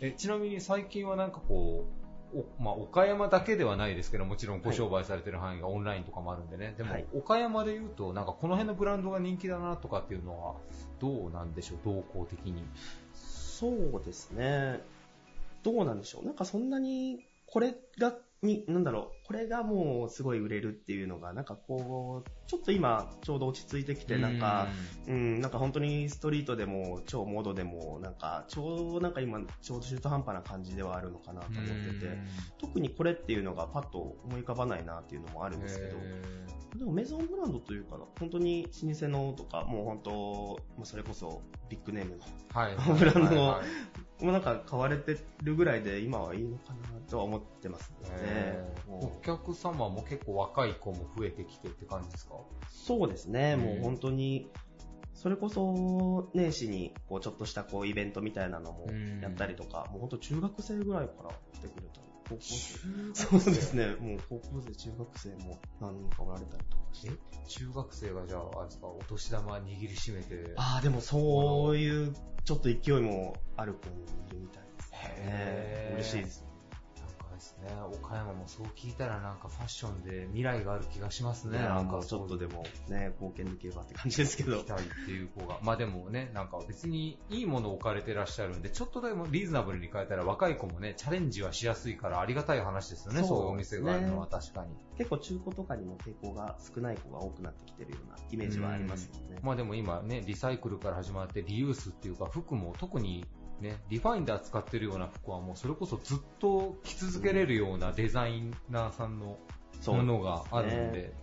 [0.08, 10.56] えちなみに最近はなんかこう、おまあ、岡山だけではないですけど、もちろんご商売されてる範囲がオンラインとかもあるんでね、でも、はい岡山で言うと、なんかこの辺のブランドが人気だなとかっていうのは、
[10.98, 12.64] どうなんでしょう、動向的に。
[13.58, 14.80] そうですね。
[15.62, 16.26] どうなんでしょう。
[16.26, 24.68] なんかそんなに、これが、に、なんだろう、これがもうすごい売れるっていうのが、なんかこう、ちょっと今、ちょうど落ち着いてきて、なんか、
[25.06, 32.18] うん、なんか本当にストリートでも、超モードでも、なんか、ちょうどなんか今、ちょうど中途半端な感じではあるのかなと思ってて、
[32.58, 35.96] 特にこれっていうのがパッと思い浮かばないなっていうのもあるんですけど、
[36.78, 42.76] でもメゾンブランドというかな、本当に老舗のとか、もう本当、まあそれこそビッグネームの、はい。
[42.98, 43.62] ブランドの、はいは
[44.20, 48.08] もうなんか買われてるぐらいで今はいいのかなとは思ってますね。
[48.12, 52.36] えーお客様も結構若い子も増えてきてって感じですか？
[52.70, 54.48] そうですね、うんもう本当に、
[55.12, 58.86] それこそ年始にこうちょっとしたこうイベントみたいなのも
[59.20, 67.12] やったりとか、もう本当中学生ぐらいから来てくれたり高校生そうですね、 もう高校生、中学生も何人かおられたりとかして。
[67.48, 70.52] 中学生がじゃあ、あれですか、お年玉握りしめて。
[70.56, 73.94] ああ、でもそういうちょっと勢いもある子も
[74.28, 75.90] いるみたいですね。
[75.94, 76.45] 嬉しいです。
[77.36, 77.68] ですね、
[78.02, 81.58] 岡山もそう聞いたらなんかファッションで未来がある気がしますね。
[81.58, 84.62] ね、ななんんかかちょっとでもね、貢献できればって感じですけど。
[84.62, 85.58] 期待っていう子が。
[85.62, 94.74] まあでもね、なんか別にいいものを置かれてらっしゃるんで、ちょっとでもリーズナブルに変えたら若い子もね、チャレンジはしやすいからありがたい話ですよね、そういうお店があるのは確かに。
[94.96, 99.38] 結構中古とかにも抵抗が少ない子が多くなってきてるようなイメージはありますよね。
[99.42, 103.26] まあでも今ね、リサイクルから始まってリユースっていうか服も特に
[103.60, 109.38] ね、リファインで扱ってるような服はもうそれこそずっと着続けれるようなデザイナーさんの
[109.86, 111.14] ものがあるんで、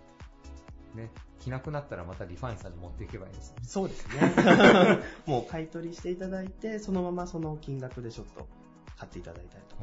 [0.94, 3.56] ね、着なくなったらまたリファインさんに持っていけばいいですね。
[3.62, 4.34] そうですね。
[5.26, 8.48] もう買い取りしていただいて、そのままその金額でちょっと
[8.96, 9.82] 買っていただいたりとか。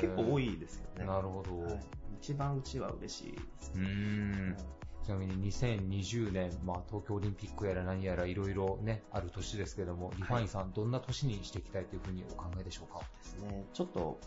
[0.00, 1.04] 結構多いですよね。
[1.04, 1.80] なるほどはい
[2.22, 4.56] 一番うちは嬉しいですうーん
[5.04, 13.00] ちなみに2020年、まあ、東京オリンピックやら何やらいろいろね、ある年ですけども、リファインさん、どんな年にしていきたいというふうにお考えでしょうか？
[13.00, 13.64] ですね。
[13.72, 14.18] ちょっと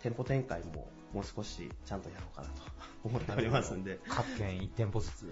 [0.00, 2.62] 店舗展開ももう少しちゃんとやろうかなと
[3.04, 4.00] 思っておりますんで。
[4.08, 5.30] 各県1店舗ずつ。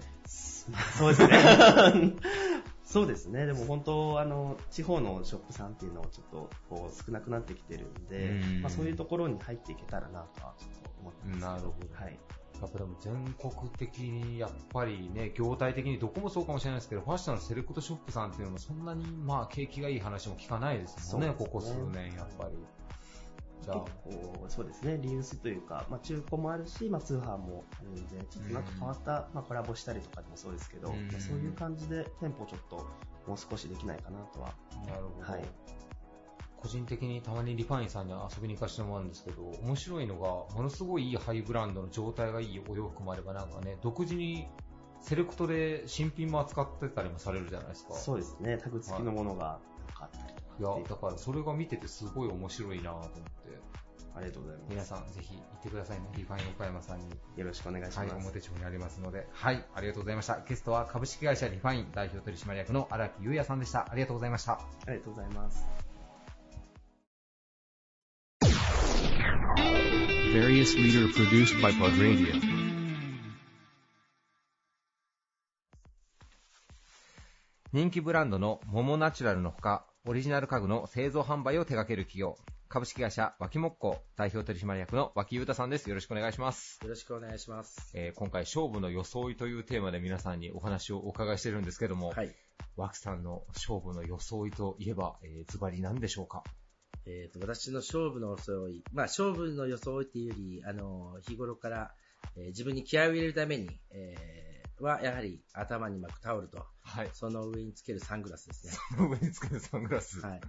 [0.97, 2.13] そうですね。
[2.85, 3.45] そうですね。
[3.45, 11.39] でも本当、あの、地方のショップさんっていうのはちょっとこう少なくなってきてるんで、うんまあ、そういうところに入っていけたらなとはちょっと思ってます。
[11.41, 11.95] なるほど。
[11.95, 12.19] はい。
[12.61, 22.57] やっぱでも全国的にやっぱりね、業態的にどこもそうかもしれないですけど、ファッションのセレクトショップさんっていうのもそんなにまあ景気がいい話も聞かないですもんね、ねここ数年やっぱり。
[23.63, 32.75] じゃあ、結構そうですね、リユースというか、まあ、中古もあるし、まあ、通販もあるんで、ちょっとなんか変わった、まあ、コラボしたりとかでもそうですけど、うんまあそういう感じで店舗ちょっと
[33.27, 34.53] もう少しできないかなとは。
[34.85, 35.31] なるほど。
[35.31, 35.43] はい。
[36.63, 44.47] 個人的にたまにリファインさんに遊びに行かせてもらうんですけど、面白いのが、ものすごいいいハイブランドの状態がいいお洋服もあれば、なんかね、独自に
[45.01, 47.93] セレクトで新品も扱ってたりもされるじゃないですか。
[47.93, 50.77] そうですね、タグ付きのものがなんかあったりとか。
[50.77, 53.13] いや、だからそれが見ててすごい面白いなと思って。
[54.15, 54.69] ありがとうございます。
[54.69, 56.07] 皆さんぜひ行ってくださいね。
[56.15, 57.05] リファイン岡山さんに。
[57.35, 57.97] よろしくお願いします。
[57.99, 59.27] はい、表町にありますので。
[59.31, 60.39] はい、ありがとうございました。
[60.47, 63.91] ゲストは株式会社リファイン代表取締役の荒木優也さんでした。
[63.91, 64.53] ありがとうございました。
[64.53, 65.82] ありがとうございます。
[70.33, 72.33] Various leader produced by Plug Radio.
[77.71, 82.35] 人気ブランドのモモナチュラルのほか、オリジナル家具の製造販売を手掛ける企業、
[82.67, 85.87] 株式会社脇木工代表取締役の脇優太さんです。
[85.87, 86.79] よろしくお願いします。
[86.81, 87.91] よろしくお願いします。
[87.93, 92.11] えー今回勝負の装いというテーマで皆さんにお話をお伺いしてるんですけども、
[92.75, 96.43] 脇さんの勝負の装いといえば、えーズバリ何でしょうか
[97.05, 101.91] えっ、と、私の勝負の装い、まあ、勝負の装いっていうより、あの、日頃から、
[102.37, 104.43] えー自分に気合を入れるために、えー
[104.83, 107.09] は、やはり頭に巻くタオルと、はい。
[107.13, 108.73] その上につけるサングラスですね。
[108.95, 110.19] その上につけるサングラス。
[110.19, 110.41] はい。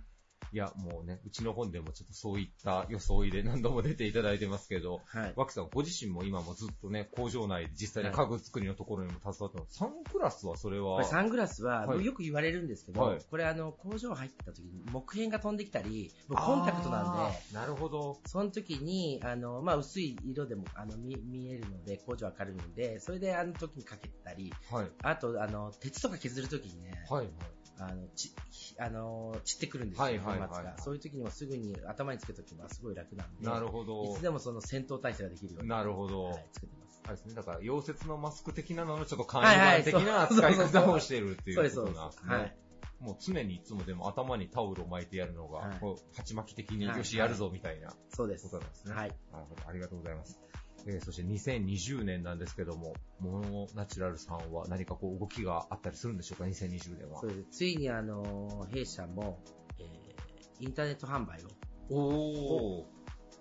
[0.53, 5.33] いや、もうね、うちの本でもちょっとそういった装いで何度も出ていただいてますけど、はい。
[5.37, 9.79] 脇さんご自身も今もずっとね、工場内で実際に家具作りのところにも携わってます。
[9.79, 11.05] サングラスはそれは？
[11.05, 18.21] サングラスは、はいよく言われるんですけど、はいこれあの、工場入った時に木片が飛んできたり、僕コンタクトなんあで、ーなるほど。
[18.27, 24.87] その時に、あの、まあ、薄い色でも、あの、見、見えるので、工場明るいので、それであの時にかけたり、はい。
[25.03, 27.29] あと、あの、鉄とか削る時にね、はい。
[27.79, 28.33] あの、ち、
[28.79, 35.69] あの、散ってくるんですよ、はいはいはい粉末がそういう時にもすぐに頭につけとけばすごい楽なんで、なるほどいつでもその戦闘態勢ができるように。
[35.69, 36.25] なるほど。
[36.25, 37.03] はい、作ってます。
[37.05, 37.35] あれですね。
[37.35, 42.65] だから、溶接のマスク的なののちょっと簡はいはい易版的な扱い方をしてるっていうことなんですそうですね。
[43.01, 48.45] もう常にいつもでも頭にタオルを巻いてやるのが、はいこう、鉢巻き的にはいよしやるぞみたいなそうです。
[48.45, 48.95] ことなんですね。
[48.95, 49.09] はい。
[49.33, 49.69] なるほど。
[49.69, 50.41] ありがとうございます。
[50.87, 57.21] えーそして2020年なんですけども、モノナチュラルさんは何かこう動きがあったりするんでしょうか、2020年は。
[57.21, 57.59] そうです。
[57.59, 59.39] ついにあの、弊社も、
[59.79, 60.05] えー
[60.61, 61.41] インターネット販売
[61.91, 62.87] を、お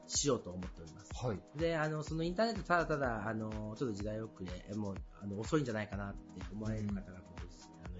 [0.08, 1.26] しようと思っております。
[1.26, 1.40] はい。
[1.58, 8.00] で、あの、そのインターネットただただ、あの、ちょっと時代遅れ、もう、あの、遅いんじゃないかなって思われる方が、あの、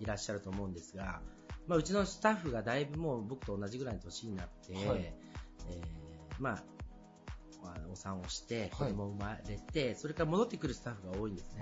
[0.00, 1.22] いらっしゃると思うんですが、
[1.66, 6.62] まあ、うちのスタッフがだいぶもう僕と同じぐらいの年になって、はいえーまあ、
[7.66, 11.60] まあお産をして、子はい供生まれて、それから戻ってくるスタッフが多いんですね。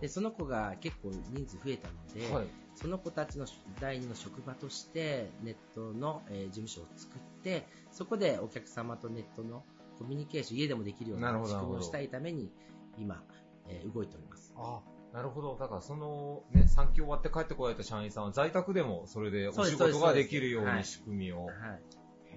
[0.00, 3.46] で、その子が結構人数増えたので、はいその子たちの
[3.80, 9.64] 第二の職場として、ネットの、えー事務所を作って、そこでお客様とネットの
[9.98, 12.52] コミュニケーション、家でもできるような仕組みをしたいために、
[12.96, 13.20] 今、
[13.66, 14.54] えー動いております。
[14.56, 14.80] あ
[15.12, 15.56] なるほど。
[15.58, 21.46] だからその、ね、産休終わって帰ってこられた社員さんは在宅でもそれでお仕事ができるように仕組みを。
[21.46, 21.52] はい。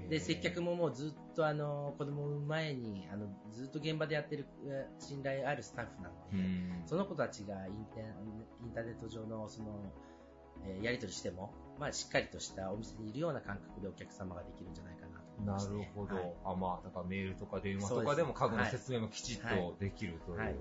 [0.10, 6.84] で、接客ももうずっとあの、子供を産む前に、あの、ずっと現場でやってるえー信頼あるスタッフなので、うん。
[6.86, 8.02] その子たちがインテ
[8.64, 9.68] インターネット上のその、
[10.66, 15.80] えーやり取りしても、まあしっかりとしたお店にいるような感覚でお客様ができるんじゃないかなと思いまなす、ね。
[15.80, 16.16] るほど。
[16.16, 16.34] はい。
[16.45, 20.38] あ、まあ、だからメールとか電話とかでも家具の説明もきちっとできるという。
[20.38, 20.47] はい。
[20.47, 20.56] はい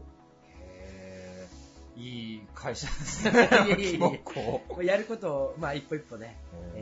[1.97, 3.49] いい会社ですね。
[3.67, 6.39] いやいやることを、まあ一歩一歩ね、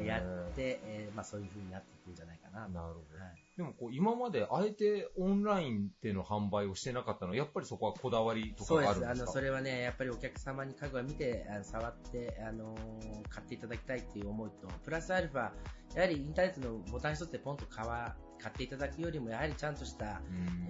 [0.08, 2.68] やって、えーまあそういう風になっていくんじゃないかな。
[2.68, 3.08] なるほど。
[3.56, 8.90] でもこう今まであえてオンラインでの販売をしてなかったのは、やっぱりそこはこだわりとかそうです。
[8.90, 15.50] あの、があるんですかそれはね、やっぱりお客様に家具を見て、あの触って、あのー買っていただきたいっていう思いと、プラスアルファ、
[15.94, 20.20] やはりインターネットのボタン一つでポンと買わ、買っていただくよりも、やはりちゃんとした、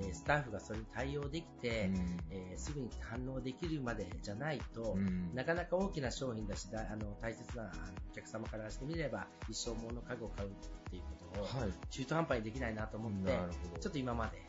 [0.00, 1.90] えースタッフがそれに対応できて、
[2.30, 5.34] えーすぐに反応できるまでじゃないと、うん。
[5.34, 7.70] なかなか大きな商品だし、だあの大切な
[8.10, 10.52] お客様からしてみれば、一生もの家具を買うっ
[10.90, 11.70] ていうことを、はい。
[11.90, 14.42] 中途半端にできないなと思ってなるほど、ちょっと今まで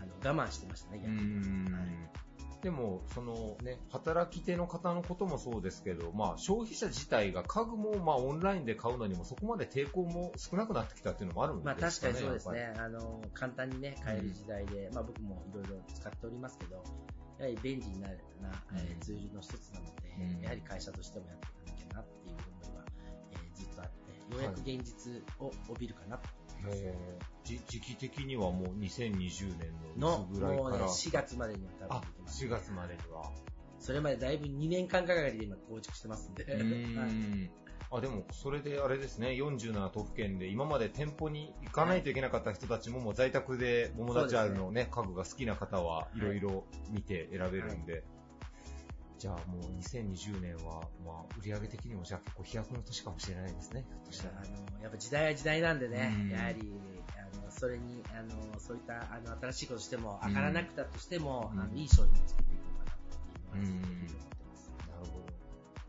[0.00, 1.22] あの我慢してましたね、う逆に。
[1.22, 2.08] ん
[2.62, 11.80] でも、そのね、働き手の方のこともそうですけど、まあ、消費者自体が家具も、まあ、オンラインで買うのにも、そこまで抵抗も少なくなってきたっていうのもあるんですかね。
[11.80, 12.74] まあ確かにそうですね。
[12.76, 16.82] あの、簡単にね、買える時代で、まあ僕もいろいろ使っておりますけど、
[17.38, 22.36] やはり便利になるな、えーツールの一つなので、うんやはり会社としてもやっていかなきゃなっていう
[22.66, 22.84] 思いは、
[23.32, 26.28] えーずっとあって、ようやく現実を帯びるかなと
[26.60, 26.84] 思います。
[26.84, 30.90] へーじ時期的にはもう2020年ののいつぐらいもうね、から。
[30.90, 33.30] 4月までには多分あ、4月までには。
[33.78, 36.44] それまでだいぶ2年間がかりで今構築してますんで。
[36.44, 37.50] はいん
[37.92, 48.04] あでも、それであれですね、47都府県で今まで店舗に行かないといけなかった人たちも、もう在宅でモモダチャールのね、家具が好きな方はいろいろ見て選べるんで、
[49.20, 54.36] じゃあもう2020年は、まあ、売上的にもじゃあ結構飛躍の年かもしれないですね、ひょっとしたら。
[54.38, 56.72] あの、やっぱ時代は時代なんでね、うんやはり、
[57.18, 62.96] あの、それに、あの、そういった、あの、新しいことしても、上がらなくたとしても、うんあの、いい商品を作っていこうかなっ
[63.52, 64.39] ていうのは、うん。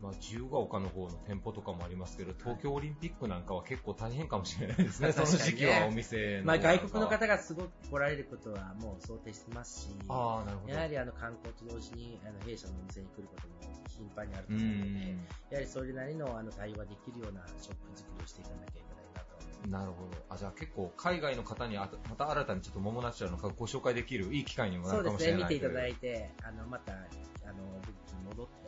[0.02, 6.46] まあ、自由が丘の方の店舗とかもありますけど、東京オリンピックなんかは結構大変かもしれないですね、 その時期はお店の。
[6.46, 13.54] まあ外国の方がすごく来られることはもう想定してますし、あーなるほどやはりあの観光と同時にあの弊社のお店に来ることも
[13.86, 15.26] 頻繁にあるとう思うので、ん。
[15.50, 19.68] やはりそれなりのあの対応ができるようなショップ作りをしていかなきゃいけないなと。
[19.68, 20.10] なるほど。
[20.30, 27.88] あ、じゃあ結構海外の方にあたまた新たにちょっとモモナチュラルのご紹介できるいい機会にもなるかもしれそうですね、ない見ていただいて、あの、また、あの、僕
[28.18, 28.62] に戻って、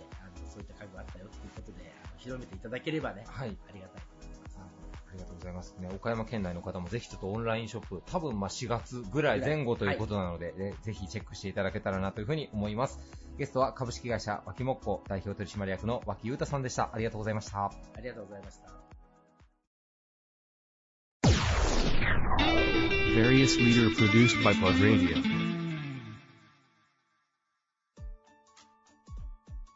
[0.55, 3.49] そういった家具があったよっていうことで、広めていただければね、はい。
[3.69, 4.59] ありがたいと思います。
[4.59, 5.75] ありがとうございます。
[5.81, 12.99] ね、岡山県内の方もぜひちょっとオンラインショップ、多分まあ4月ぐらい前後ということなので、ねぜひチェックしていただけたらなというふうに思います。
[13.37, 16.91] ゲストは株式会社脇もっこ代表取締役の脇裕太さんでした。
[16.93, 17.65] ありがとうございました。
[17.65, 18.69] ありがとうございました。